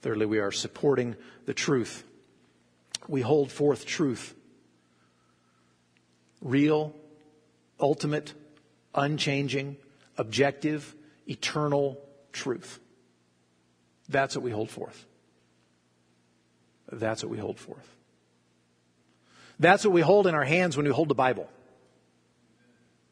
[0.02, 1.16] Thirdly, we are supporting
[1.46, 2.04] the truth.
[3.08, 4.34] We hold forth truth.
[6.42, 6.96] Real,
[7.80, 8.34] ultimate,
[8.96, 9.78] unchanging,
[10.18, 10.96] objective,
[11.28, 12.80] eternal truth.
[14.10, 15.06] That's what we hold forth.
[16.92, 17.96] That's what we hold forth.
[19.60, 21.50] That's what we hold in our hands when we hold the Bible.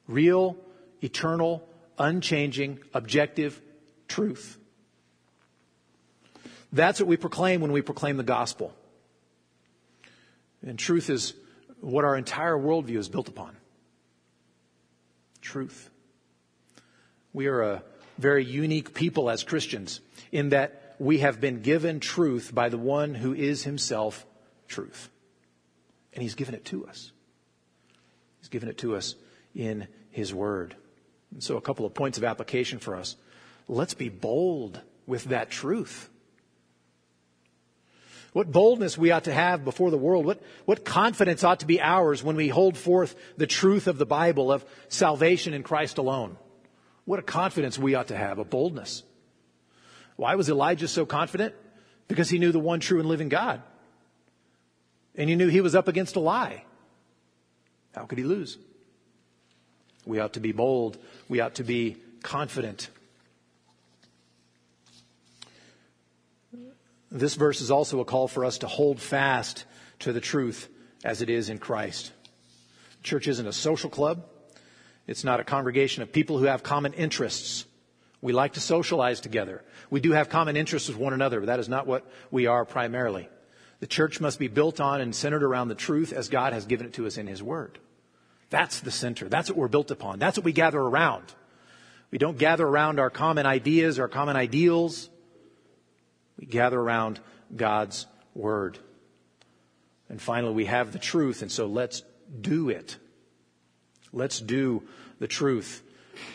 [0.08, 0.56] Real,
[1.02, 3.60] eternal, unchanging, objective
[4.08, 4.58] truth.
[6.72, 8.74] That's what we proclaim when we proclaim the gospel.
[10.62, 11.34] And truth is
[11.80, 13.56] what our entire worldview is built upon.
[15.42, 15.90] Truth.
[17.34, 17.84] We are a
[18.18, 20.02] very unique people as Christians
[20.32, 24.26] in that we have been given truth by the one who is himself
[24.68, 25.10] truth.
[26.14, 27.12] And He's given it to us.
[28.40, 29.16] He's given it to us
[29.54, 30.76] in His Word.
[31.32, 33.16] And so, a couple of points of application for us.
[33.68, 36.10] Let's be bold with that truth.
[38.32, 40.26] What boldness we ought to have before the world.
[40.26, 44.06] What, what confidence ought to be ours when we hold forth the truth of the
[44.06, 46.38] Bible of salvation in Christ alone.
[47.06, 49.04] What a confidence we ought to have, a boldness.
[50.16, 51.54] Why was Elijah so confident?
[52.08, 53.62] Because he knew the one true and living God
[55.18, 56.64] and he knew he was up against a lie.
[57.94, 58.58] How could he lose?
[60.06, 60.98] We ought to be bold.
[61.30, 62.90] We ought to be confident.
[67.12, 69.66] This verse is also a call for us to hold fast
[70.00, 70.68] to the truth
[71.04, 72.12] as it is in Christ.
[73.04, 74.26] Church isn't a social club.
[75.08, 77.66] It's not a congregation of people who have common interests.
[78.22, 79.64] We like to socialize together.
[79.90, 82.66] We do have common interests with one another, but that is not what we are
[82.66, 83.30] primarily.
[83.80, 86.88] The church must be built on and centered around the truth as God has given
[86.88, 87.78] it to us in His Word.
[88.50, 89.28] That's the center.
[89.28, 90.18] That's what we're built upon.
[90.18, 91.34] That's what we gather around.
[92.10, 95.10] We don't gather around our common ideas, our common ideals.
[96.40, 97.20] We gather around
[97.56, 98.80] God's Word.
[100.10, 102.04] And finally, we have the truth, and so let's
[102.42, 102.98] do it.
[104.16, 104.82] Let's do
[105.20, 105.84] the truth.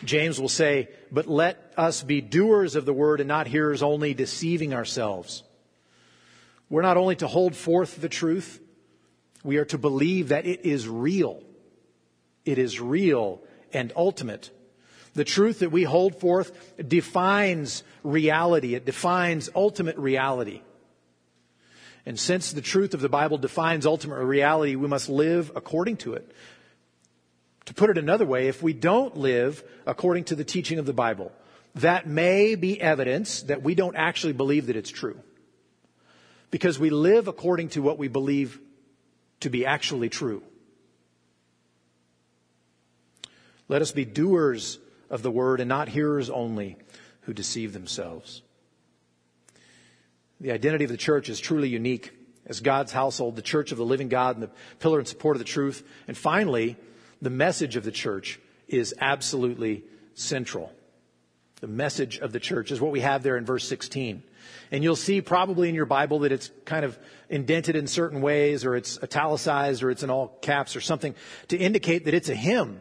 [0.04, 4.12] James will say, But let us be doers of the word and not hearers only,
[4.12, 5.42] deceiving ourselves.
[6.68, 8.60] We're not only to hold forth the truth,
[9.42, 11.42] we are to believe that it is real.
[12.44, 13.40] It is real
[13.72, 14.50] and ultimate.
[15.14, 16.52] The truth that we hold forth
[16.86, 18.74] defines reality.
[18.74, 20.60] It defines ultimate reality.
[22.06, 26.14] And since the truth of the Bible defines ultimate reality, we must live according to
[26.14, 26.30] it.
[27.70, 30.92] To put it another way, if we don't live according to the teaching of the
[30.92, 31.30] Bible,
[31.76, 35.20] that may be evidence that we don't actually believe that it's true
[36.50, 38.58] because we live according to what we believe
[39.38, 40.42] to be actually true.
[43.68, 46.76] Let us be doers of the word and not hearers only
[47.20, 48.42] who deceive themselves.
[50.40, 52.12] The identity of the church is truly unique
[52.46, 55.38] as God's household, the church of the living God and the pillar and support of
[55.38, 55.84] the truth.
[56.08, 56.76] And finally,
[57.22, 60.72] the message of the church is absolutely central.
[61.60, 64.22] The message of the church is what we have there in verse 16.
[64.72, 68.64] And you'll see probably in your Bible that it's kind of indented in certain ways,
[68.64, 71.14] or it's italicized, or it's in all caps, or something
[71.48, 72.80] to indicate that it's a hymn.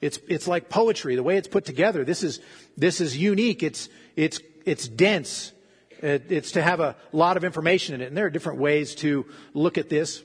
[0.00, 2.04] It's, it's like poetry, the way it's put together.
[2.04, 2.40] This is,
[2.76, 3.62] this is unique.
[3.62, 5.52] It's, it's, it's dense.
[6.00, 8.08] It's to have a lot of information in it.
[8.08, 10.24] And there are different ways to look at this.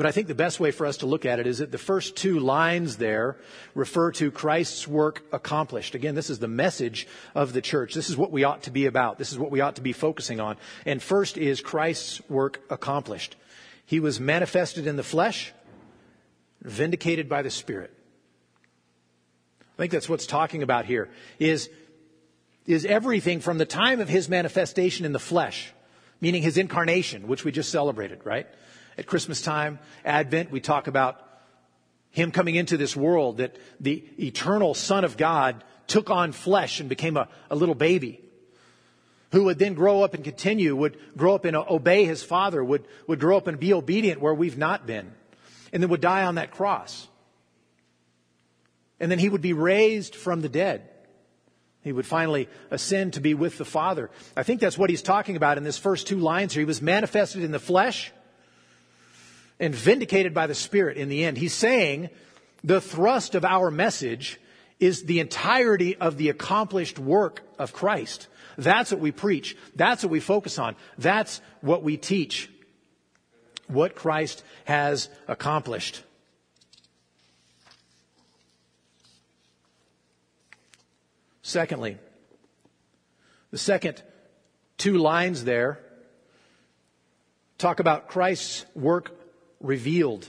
[0.00, 1.76] But I think the best way for us to look at it is that the
[1.76, 3.36] first two lines there
[3.74, 5.94] refer to Christ's work accomplished.
[5.94, 7.92] Again, this is the message of the church.
[7.92, 9.18] This is what we ought to be about.
[9.18, 10.56] This is what we ought to be focusing on.
[10.86, 13.36] And first is Christ's work accomplished.
[13.84, 15.52] He was manifested in the flesh,
[16.62, 17.92] vindicated by the Spirit.
[19.60, 21.68] I think that's what's talking about here is,
[22.64, 25.74] is everything from the time of his manifestation in the flesh,
[26.22, 28.46] meaning his incarnation, which we just celebrated, right?
[28.98, 31.20] At Christmas time, Advent, we talk about
[32.10, 36.88] him coming into this world, that the eternal Son of God took on flesh and
[36.88, 38.20] became a, a little baby
[39.32, 42.84] who would then grow up and continue, would grow up and obey his father, would,
[43.06, 45.12] would grow up and be obedient where we've not been,
[45.72, 47.06] and then would die on that cross.
[48.98, 50.88] And then he would be raised from the dead.
[51.82, 54.10] He would finally ascend to be with the Father.
[54.36, 56.60] I think that's what he's talking about in this first two lines here.
[56.60, 58.12] He was manifested in the flesh
[59.60, 61.36] and vindicated by the Spirit in the end.
[61.36, 62.08] He's saying
[62.64, 64.40] the thrust of our message
[64.80, 68.26] is the entirety of the accomplished work of Christ.
[68.56, 69.56] That's what we preach.
[69.76, 70.74] That's what we focus on.
[70.98, 72.50] That's what we teach.
[73.68, 76.02] What Christ has accomplished.
[81.42, 81.98] Secondly,
[83.50, 84.02] the second
[84.78, 85.80] two lines there
[87.58, 89.19] talk about Christ's work
[89.60, 90.28] revealed.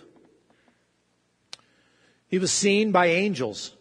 [2.28, 3.76] He was seen by angels,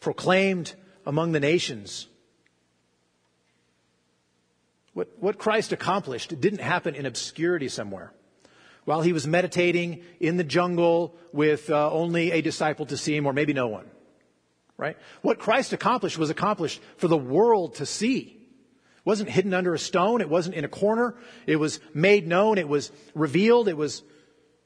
[0.00, 2.06] proclaimed among the nations.
[4.92, 8.12] What, what Christ accomplished didn't happen in obscurity somewhere.
[8.84, 13.26] While he was meditating in the jungle with uh, only a disciple to see him,
[13.26, 13.86] or maybe no one
[14.80, 14.96] right?
[15.20, 18.38] What Christ accomplished was accomplished for the world to see.
[18.96, 20.22] It wasn't hidden under a stone.
[20.22, 21.16] It wasn't in a corner.
[21.46, 22.56] It was made known.
[22.56, 23.68] It was revealed.
[23.68, 24.02] It was,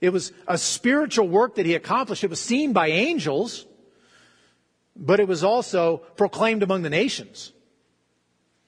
[0.04, 2.24] it was a spiritual work that he accomplished.
[2.24, 3.64] It was seen by angels,
[4.94, 7.52] but it was also proclaimed among the nations.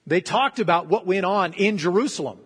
[0.07, 2.39] They talked about what went on in Jerusalem.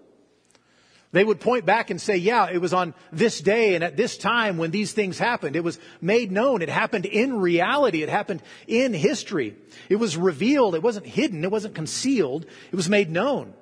[1.13, 4.17] They would point back and say, yeah, it was on this day and at this
[4.17, 5.55] time when these things happened.
[5.55, 6.61] It was made known.
[6.61, 8.01] It happened in reality.
[8.01, 9.55] It happened in history.
[9.89, 10.75] It was revealed.
[10.75, 11.43] It wasn't hidden.
[11.43, 12.45] It wasn't concealed.
[12.71, 13.53] It was made known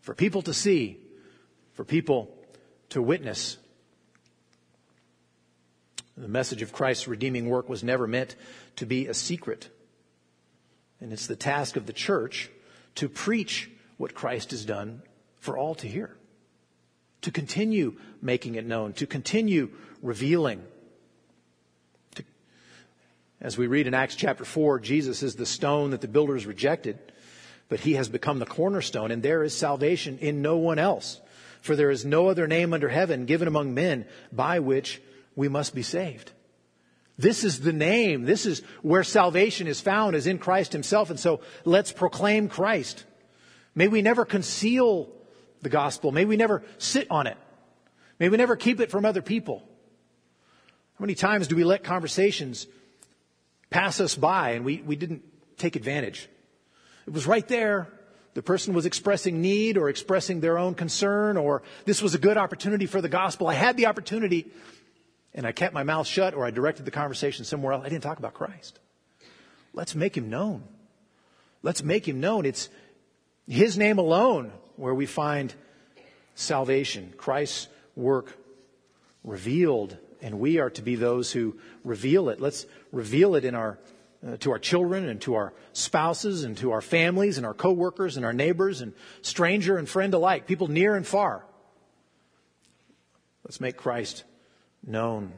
[0.00, 0.98] for people to see,
[1.74, 2.34] for people
[2.90, 3.58] to witness.
[6.20, 8.36] The message of Christ's redeeming work was never meant
[8.76, 9.68] to be a secret.
[11.00, 12.50] And it's the task of the church
[12.96, 15.02] to preach what Christ has done
[15.38, 16.16] for all to hear
[17.22, 19.70] to continue making it known, to continue
[20.02, 20.62] revealing.
[22.14, 22.24] To,
[23.40, 26.98] as we read in Acts chapter 4, Jesus is the stone that the builders rejected,
[27.68, 31.20] but he has become the cornerstone, and there is salvation in no one else.
[31.60, 35.02] For there is no other name under heaven given among men by which
[35.40, 36.32] we must be saved.
[37.16, 38.24] This is the name.
[38.24, 41.08] This is where salvation is found, is in Christ Himself.
[41.08, 43.04] And so let's proclaim Christ.
[43.74, 45.10] May we never conceal
[45.62, 46.12] the gospel.
[46.12, 47.38] May we never sit on it.
[48.18, 49.62] May we never keep it from other people.
[50.98, 52.66] How many times do we let conversations
[53.70, 55.22] pass us by and we, we didn't
[55.56, 56.28] take advantage?
[57.06, 57.88] It was right there.
[58.34, 62.36] The person was expressing need or expressing their own concern, or this was a good
[62.36, 63.48] opportunity for the gospel.
[63.48, 64.52] I had the opportunity,
[65.34, 67.84] and I kept my mouth shut, or I directed the conversation somewhere else.
[67.84, 68.78] I didn't talk about Christ.
[69.72, 70.64] Let's make him known.
[71.62, 72.46] Let's make him known.
[72.46, 72.68] It's
[73.46, 75.54] his name alone where we find
[76.34, 78.36] salvation, Christ's work
[79.22, 82.40] revealed, and we are to be those who reveal it.
[82.40, 83.78] Let's reveal it in our
[84.26, 88.18] uh, to our children and to our spouses and to our families and our coworkers
[88.18, 91.42] and our neighbors and stranger and friend alike, people near and far.
[93.44, 94.24] Let's make Christ
[94.86, 95.32] known.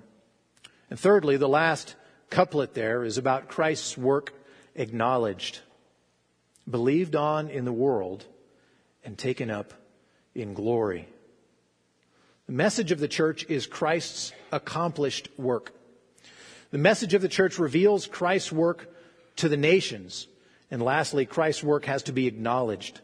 [0.90, 1.94] And thirdly, the last
[2.30, 4.32] couplet there is about Christ's work
[4.74, 5.60] acknowledged,
[6.68, 8.24] believed on in the world,
[9.04, 9.74] and taken up
[10.34, 11.08] in glory.
[12.46, 15.72] The message of the church is Christ's accomplished work.
[16.70, 18.88] The message of the church reveals Christ's work
[19.36, 20.26] to the nations.
[20.70, 23.00] And lastly, Christ's work has to be acknowledged.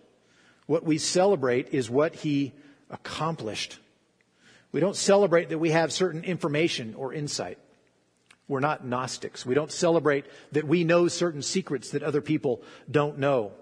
[0.67, 2.53] What we celebrate is what he
[2.91, 3.79] accomplished.
[4.73, 7.59] We don't celebrate that we have certain information or insight.
[8.49, 9.45] We're not Gnostics.
[9.45, 13.53] We don't celebrate that we know certain secrets that other people don't know.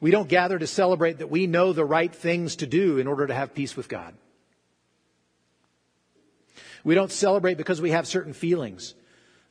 [0.00, 3.26] We don't gather to celebrate that we know the right things to do in order
[3.26, 4.14] to have peace with God.
[6.82, 8.94] We don't celebrate because we have certain feelings.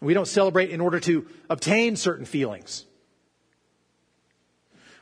[0.01, 2.85] We don't celebrate in order to obtain certain feelings.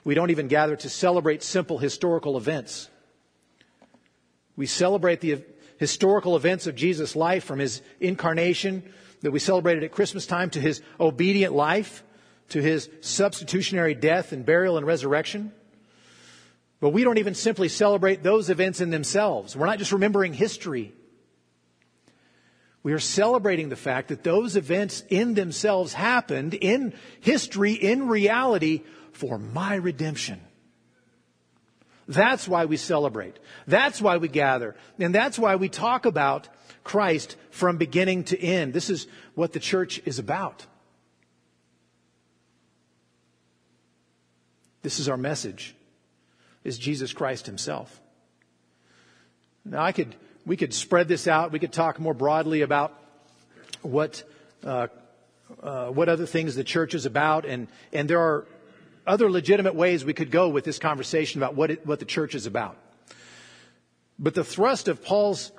[0.04, 2.90] We don't even gather to celebrate simple historical events.
[4.56, 5.44] We celebrate the
[5.78, 8.84] historical events of Jesus' life from his incarnation
[9.22, 12.04] that we celebrated at Christmas time to his obedient life
[12.50, 15.52] to his substitutionary death and burial and resurrection.
[16.80, 19.56] But we don't even simply celebrate those events in themselves.
[19.56, 20.94] We're not just remembering history.
[22.84, 28.84] We are celebrating the fact that those events in themselves happened in history, in reality,
[29.12, 30.40] for my redemption.
[32.08, 33.38] That's why we celebrate.
[33.68, 34.76] That's why we gather.
[34.98, 36.48] And that's why we talk about
[36.84, 38.74] Christ from beginning to end.
[38.74, 40.66] This is what the church is about.
[44.84, 45.76] This is our message,
[46.64, 48.00] is Jesus Christ himself.
[49.66, 51.52] Now I could, we could spread this out.
[51.52, 52.98] We could talk more broadly about
[53.82, 54.24] what,
[54.64, 54.88] uh,
[55.62, 57.44] uh, what other things the church is about.
[57.46, 58.48] And, and there are
[59.08, 62.36] other legitimate ways we could go with this conversation about what, it, what the church
[62.36, 62.78] is about.
[64.20, 65.52] But the thrust of Paul's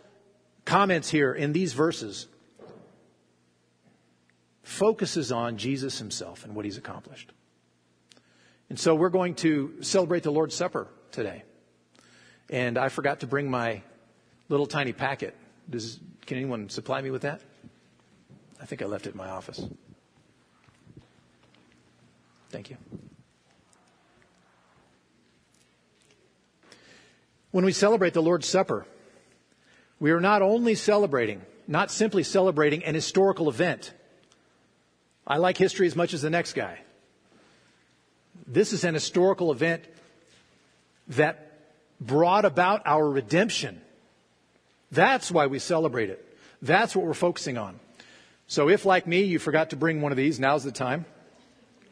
[0.64, 2.26] comments here in these verses
[4.62, 7.32] focuses on Jesus himself and what he's accomplished.
[8.68, 11.42] And so we're going to celebrate the Lord's Supper today.
[12.50, 13.82] And I forgot to bring my
[14.48, 15.34] little tiny packet.
[15.70, 17.40] Does, can anyone supply me with that?
[18.60, 19.64] I think I left it in my office.
[22.50, 22.76] Thank you.
[27.58, 28.86] When we celebrate the Lord's Supper,
[29.98, 33.92] we are not only celebrating, not simply celebrating an historical event.
[35.26, 36.78] I like history as much as the next guy.
[38.46, 39.82] This is an historical event
[41.08, 41.58] that
[42.00, 43.80] brought about our redemption.
[44.92, 46.38] That's why we celebrate it.
[46.62, 47.80] That's what we're focusing on.
[48.46, 51.06] So if, like me, you forgot to bring one of these, now's the time.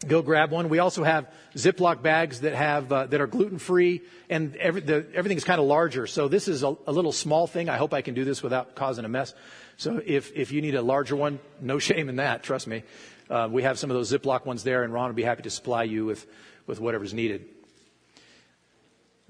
[0.07, 0.69] Go grab one.
[0.69, 5.07] We also have Ziploc bags that have uh, that are gluten free, and every, the,
[5.15, 6.07] everything is kind of larger.
[6.07, 7.71] So this is a, a, little small thing.
[7.71, 9.35] I hope I can do this without causing a mess.
[9.79, 12.43] So if if you need a larger one, no shame in that.
[12.43, 12.83] Trust me.
[13.31, 15.51] Uh, we have some of those Ziploc ones there, and Ron will be happy to
[15.51, 16.27] supply you with
[16.67, 17.47] with whatever's needed.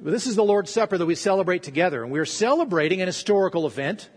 [0.01, 3.67] But this is the Lord's Supper that we celebrate together, and we're celebrating an historical
[3.67, 4.11] event.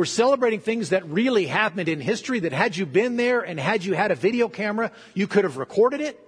[0.00, 3.84] We're celebrating things that really happened in history that had you been there and had
[3.84, 6.18] you had a video camera, you could have recorded it.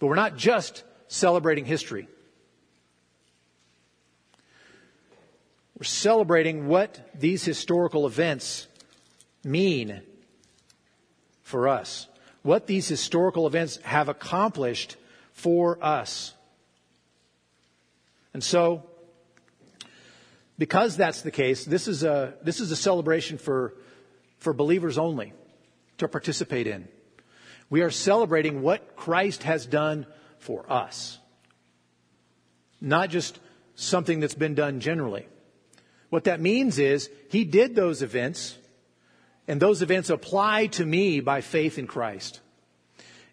[0.00, 2.08] But we're not just celebrating history.
[5.78, 8.66] We're celebrating what these historical events
[9.44, 10.02] mean
[11.44, 12.08] for us.
[12.42, 14.96] What these historical events have accomplished
[15.32, 16.34] for us.
[18.34, 18.82] And so,
[20.58, 23.74] because that's the case, this is a, this is a celebration for,
[24.38, 25.32] for believers only
[25.98, 26.88] to participate in.
[27.70, 30.06] We are celebrating what Christ has done
[30.38, 31.18] for us,
[32.80, 33.40] not just
[33.76, 35.26] something that's been done generally.
[36.10, 38.58] What that means is he did those events,
[39.48, 42.41] and those events apply to me by faith in Christ.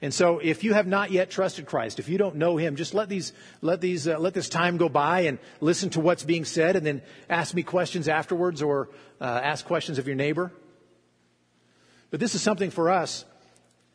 [0.02, 2.94] And so if you have not yet trusted Christ, if you don't know him, just
[2.94, 6.46] let these, let these, uh, let this time go by and listen to what's being
[6.46, 8.90] said and then ask me questions afterwards or
[9.20, 10.54] uh, ask questions of your neighbor.
[12.12, 13.26] But this is something for us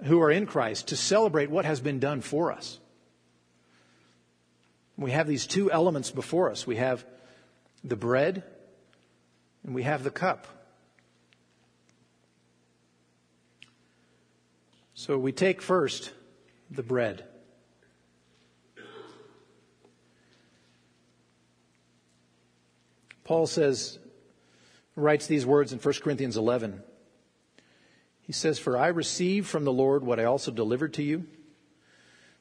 [0.02, 2.78] who are in Christ to celebrate what has been done for us.
[4.96, 6.66] We have these two elements before us.
[6.66, 7.04] We have
[7.82, 8.44] the bread
[9.64, 10.46] and we have the cup.
[14.94, 16.12] So we take first
[16.70, 17.24] the bread.
[23.24, 23.98] Paul says,
[24.96, 26.82] writes these words in 1 Corinthians 11.
[28.22, 31.26] He says, For I received from the Lord what I also delivered to you,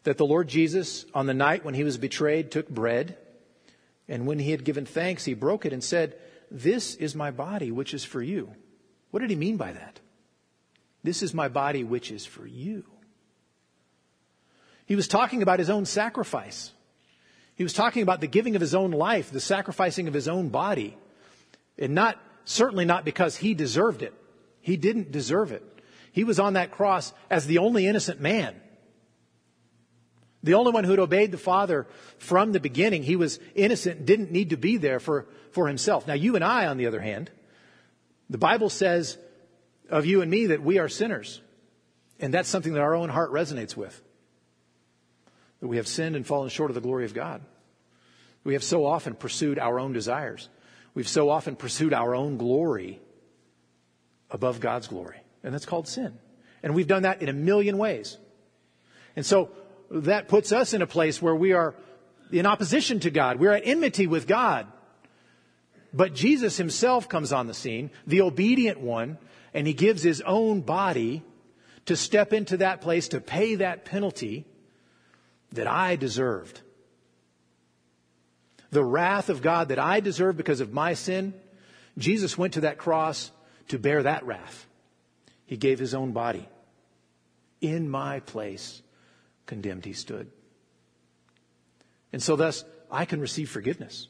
[0.03, 3.17] that the Lord Jesus, on the night when he was betrayed, took bread,
[4.07, 6.17] and when he had given thanks, he broke it and said,
[6.51, 8.53] This is my body, which is for you.
[9.11, 9.99] What did he mean by that?
[11.03, 12.85] This is my body, which is for you.
[14.85, 16.71] He was talking about his own sacrifice.
[17.55, 20.49] He was talking about the giving of his own life, the sacrificing of his own
[20.49, 20.97] body.
[21.77, 24.13] And not, certainly not because he deserved it.
[24.61, 25.63] He didn't deserve it.
[26.11, 28.55] He was on that cross as the only innocent man.
[30.43, 31.87] The only one who had obeyed the Father
[32.17, 33.03] from the beginning.
[33.03, 36.05] He was innocent, didn't need to be there for, for himself.
[36.05, 37.31] Now, you and I, on the other hand,
[38.29, 39.17] the Bible says
[39.89, 41.41] of you and me that we are sinners.
[42.19, 44.01] And that's something that our own heart resonates with.
[45.59, 47.41] That we have sinned and fallen short of the glory of God.
[48.43, 50.49] We have so often pursued our own desires.
[50.93, 53.01] We've so often pursued our own glory
[54.29, 55.17] above God's glory.
[55.43, 56.17] And that's called sin.
[56.61, 58.17] And we've done that in a million ways.
[59.15, 59.49] And so
[59.91, 61.75] that puts us in a place where we are
[62.31, 63.39] in opposition to God.
[63.39, 64.67] We're at enmity with God.
[65.93, 69.17] But Jesus himself comes on the scene, the obedient one,
[69.53, 71.23] and he gives his own body
[71.85, 74.45] to step into that place to pay that penalty
[75.51, 76.61] that I deserved.
[78.71, 81.33] The wrath of God that I deserved because of my sin,
[81.97, 83.31] Jesus went to that cross
[83.67, 84.67] to bear that wrath.
[85.45, 86.47] He gave his own body.
[87.61, 88.81] In my place,
[89.45, 90.31] condemned he stood.
[92.11, 94.07] And so thus, I can receive forgiveness.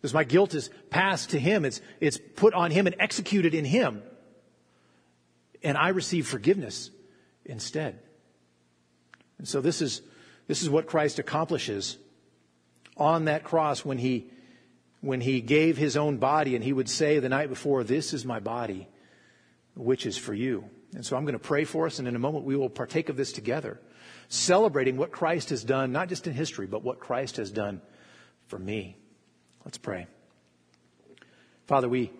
[0.00, 3.64] Because my guilt is passed to him, it's, it's put on him and executed in
[3.64, 4.02] him.
[5.64, 6.90] And I receive forgiveness
[7.44, 7.98] instead.
[9.38, 10.02] And so this is,
[10.46, 11.96] this is what Christ accomplishes
[12.96, 14.30] on that cross when he,
[15.00, 18.24] when he gave his own body and he would say the night before, This is
[18.24, 18.86] my body,
[19.74, 20.68] which is for you.
[20.94, 23.08] And so I'm going to pray for us, and in a moment we will partake
[23.08, 23.80] of this together,
[24.28, 27.80] celebrating what Christ has done, not just in history, but what Christ has done
[28.46, 28.96] for me.
[29.64, 30.06] Let's pray.
[31.66, 32.12] Father, we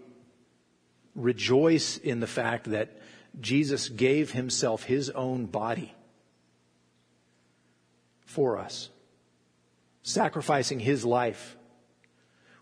[1.15, 2.99] rejoice in the fact that
[3.41, 5.95] Jesus gave himself his own body
[8.25, 8.91] for us,
[10.03, 11.57] sacrificing his life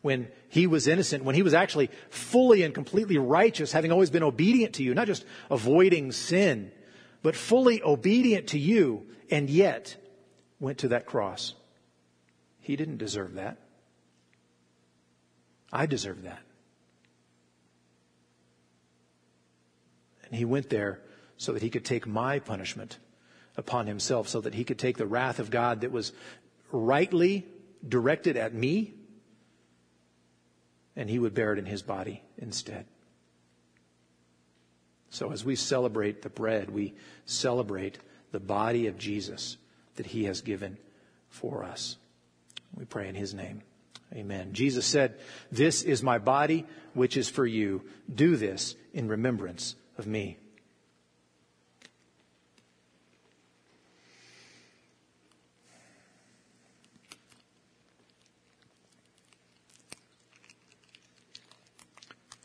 [0.03, 4.23] when he was innocent, when he was actually fully and completely righteous, having always been
[4.23, 6.73] obedient to you, not just avoiding sin,
[7.23, 9.97] but fully obedient to you, and yet
[10.61, 11.55] went to that cross.
[12.61, 13.59] He didn't deserve that.
[15.73, 16.43] I deserve that.
[20.33, 20.99] And he went there
[21.37, 22.99] so that he could take my punishment
[23.55, 26.13] upon himself, so that he could take the wrath of God that was
[26.71, 27.47] rightly
[27.87, 28.95] directed at me
[30.97, 32.87] and he would bear it in his body instead.
[35.11, 36.95] So as we celebrate the bread, we
[37.27, 37.99] celebrate
[38.31, 39.59] the body of Jesus
[39.97, 40.79] that he has given
[41.29, 41.99] for us.
[42.75, 43.61] We pray in his name.
[44.15, 44.55] Amen.
[44.55, 45.19] Jesus said,
[45.51, 46.65] This is my body,
[46.95, 47.83] which is for you.
[48.15, 50.37] Do this in remembrance of me.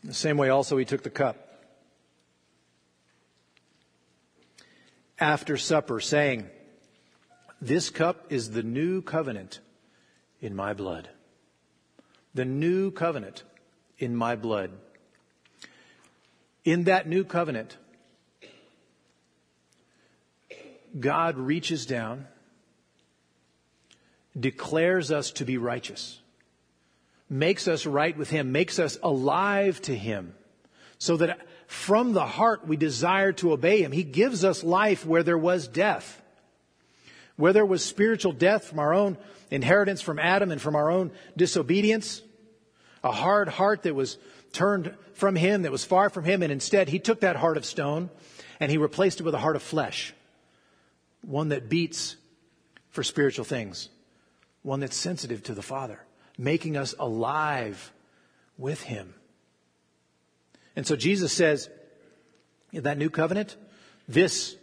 [0.04, 1.64] In the same way, also, he took the cup
[5.18, 6.48] after supper, saying,
[7.60, 9.58] This cup is the new covenant
[10.40, 11.08] in my blood.
[12.34, 13.42] The new covenant
[13.98, 14.70] in my blood.
[16.68, 17.76] In that new covenant,
[20.98, 22.26] God reaches down,
[24.38, 26.20] declares us to be righteous
[27.30, 30.34] makes us right with Him, makes us alive to Him,
[30.98, 33.92] so that from the heart we desire to obey Him.
[33.92, 36.22] He gives us life where there was death.
[37.36, 39.18] Where there was spiritual death from our own
[39.50, 42.22] inheritance from Adam and from our own disobedience,
[43.04, 44.18] a hard heart that was
[44.52, 47.64] turned from Him, that was far from Him, and instead He took that heart of
[47.64, 48.10] stone
[48.60, 50.14] and He replaced it with a heart of flesh,
[51.22, 52.16] one that beats
[52.90, 53.88] for spiritual things,
[54.62, 56.00] one that's sensitive to the Father
[56.38, 57.92] making us alive
[58.56, 59.12] with Him.
[60.76, 61.68] And so Jesus says,
[62.72, 63.56] in that new covenant,
[64.06, 64.54] this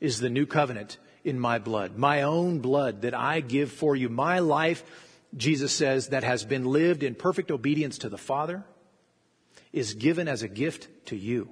[0.00, 4.08] is the new covenant in my blood, my own blood that I give for you.
[4.08, 4.84] My life,
[5.36, 8.64] Jesus says, that has been lived in perfect obedience to the Father
[9.72, 11.50] is given as a gift to you.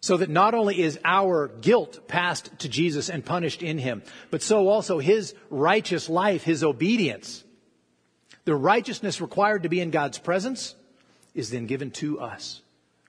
[0.00, 4.42] So that not only is our guilt passed to Jesus and punished in him, but
[4.42, 7.44] so also his righteous life, his obedience
[8.48, 10.74] the righteousness required to be in God's presence
[11.34, 12.62] is then given to us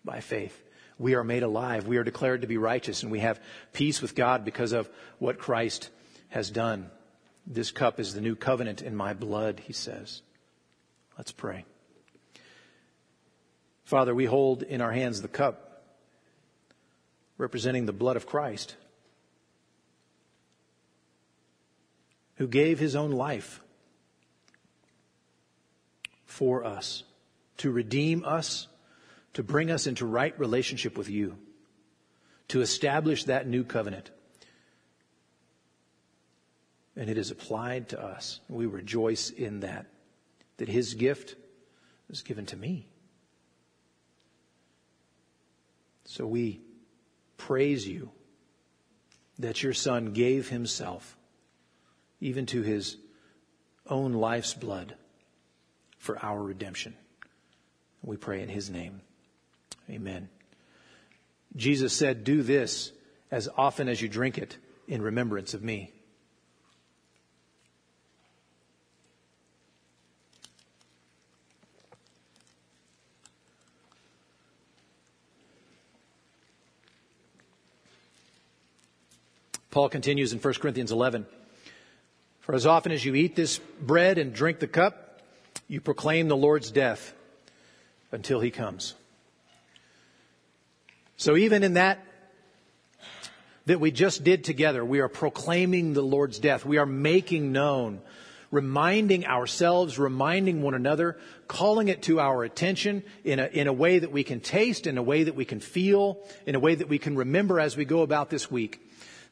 [0.03, 0.61] by faith.
[0.97, 1.87] We are made alive.
[1.87, 3.39] We are declared to be righteous, and we have
[3.71, 5.91] peace with God because of what Christ
[6.27, 6.91] has done.
[7.47, 10.21] This cup is the new covenant in my blood, he says.
[11.17, 11.63] Let's pray.
[13.89, 15.81] Father, we hold in our hands the cup
[17.39, 18.75] representing the blood of Christ,
[22.35, 23.61] who gave his own life
[26.27, 27.01] for us,
[27.57, 28.67] to redeem us,
[29.33, 31.39] to bring us into right relationship with you,
[32.49, 34.11] to establish that new covenant.
[36.95, 38.39] And it is applied to us.
[38.49, 39.87] We rejoice in that,
[40.57, 41.33] that his gift
[42.07, 42.88] was given to me.
[46.09, 46.59] So we
[47.37, 48.09] praise you
[49.37, 51.15] that your son gave himself
[52.19, 52.97] even to his
[53.85, 54.95] own life's blood
[55.99, 56.95] for our redemption.
[58.01, 59.01] We pray in his name.
[59.87, 60.29] Amen.
[61.55, 62.91] Jesus said, Do this
[63.29, 64.57] as often as you drink it
[64.87, 65.93] in remembrance of me.
[79.71, 81.25] Paul continues in 1 Corinthians 11.
[82.39, 85.21] For as often as you eat this bread and drink the cup,
[85.67, 87.13] you proclaim the Lord's death
[88.11, 88.95] until he comes.
[91.17, 92.03] So even in that
[93.65, 96.65] that we just did together, we are proclaiming the Lord's death.
[96.65, 98.01] We are making known
[98.51, 101.17] reminding ourselves, reminding one another,
[101.47, 104.97] calling it to our attention in a, in a way that we can taste, in
[104.97, 107.85] a way that we can feel, in a way that we can remember as we
[107.85, 108.81] go about this week.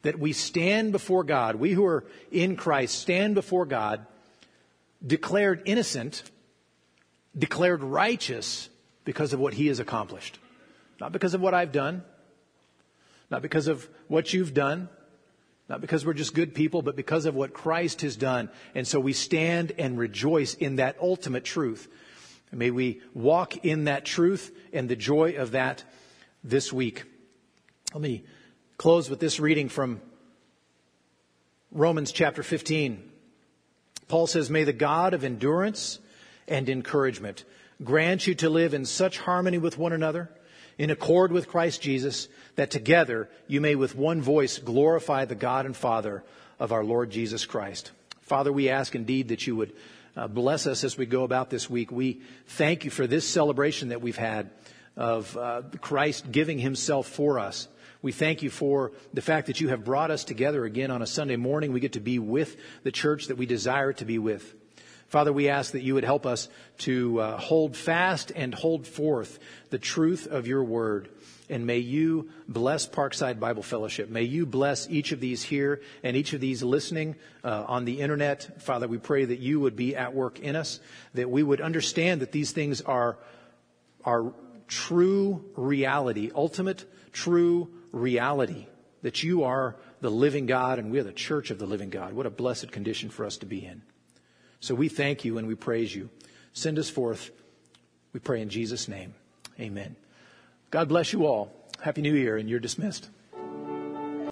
[0.02, 4.06] That we stand before God, we who are in Christ stand before God,
[5.04, 6.22] declared innocent,
[7.36, 8.68] declared righteous
[9.04, 10.38] because of what He has accomplished.
[11.00, 12.02] Not because of what I've done,
[13.30, 14.88] not because of what you've done,
[15.68, 18.48] not because we're just good people, but because of what Christ has done.
[18.74, 21.88] And so we stand and rejoice in that ultimate truth.
[22.50, 25.84] May we walk in that truth and the joy of that
[26.42, 27.04] this week.
[27.92, 28.24] Let me
[28.78, 30.00] close with this reading from
[31.72, 33.02] Romans chapter 15.
[34.06, 35.98] Paul says, May the God of endurance
[36.46, 37.44] and encouragement
[37.82, 40.30] grant you to live in such harmony with one another
[40.78, 45.66] in accord with Christ Jesus, that together you may with one voice glorify the God
[45.66, 46.22] and Father
[46.60, 47.90] of our Lord Jesus Christ.
[48.20, 49.72] Father, we ask indeed that you would
[50.16, 51.90] uh, bless us as we go about this week.
[51.90, 54.50] We thank you for this celebration that we've had
[54.96, 57.66] of uh, Christ giving himself for us.
[58.00, 61.06] We thank you for the fact that you have brought us together again on a
[61.06, 61.72] Sunday morning.
[61.72, 64.54] We get to be with the church that we desire to be with.
[65.08, 69.40] Father, we ask that you would help us to uh, hold fast and hold forth
[69.70, 71.08] the truth of your word.
[71.50, 74.10] And may you bless Parkside Bible Fellowship.
[74.10, 78.00] May you bless each of these here and each of these listening uh, on the
[78.00, 78.62] internet.
[78.62, 80.78] Father, we pray that you would be at work in us,
[81.14, 83.16] that we would understand that these things are,
[84.04, 84.32] are
[84.68, 88.66] true reality, ultimate true reality,
[89.02, 92.12] that you are the living God and we are the church of the living God.
[92.12, 93.82] What a blessed condition for us to be in.
[94.60, 96.10] So we thank you and we praise you.
[96.52, 97.30] Send us forth.
[98.12, 99.14] We pray in Jesus' name.
[99.60, 99.96] Amen.
[100.70, 101.52] God bless you all.
[101.80, 103.08] Happy New Year, and you're dismissed.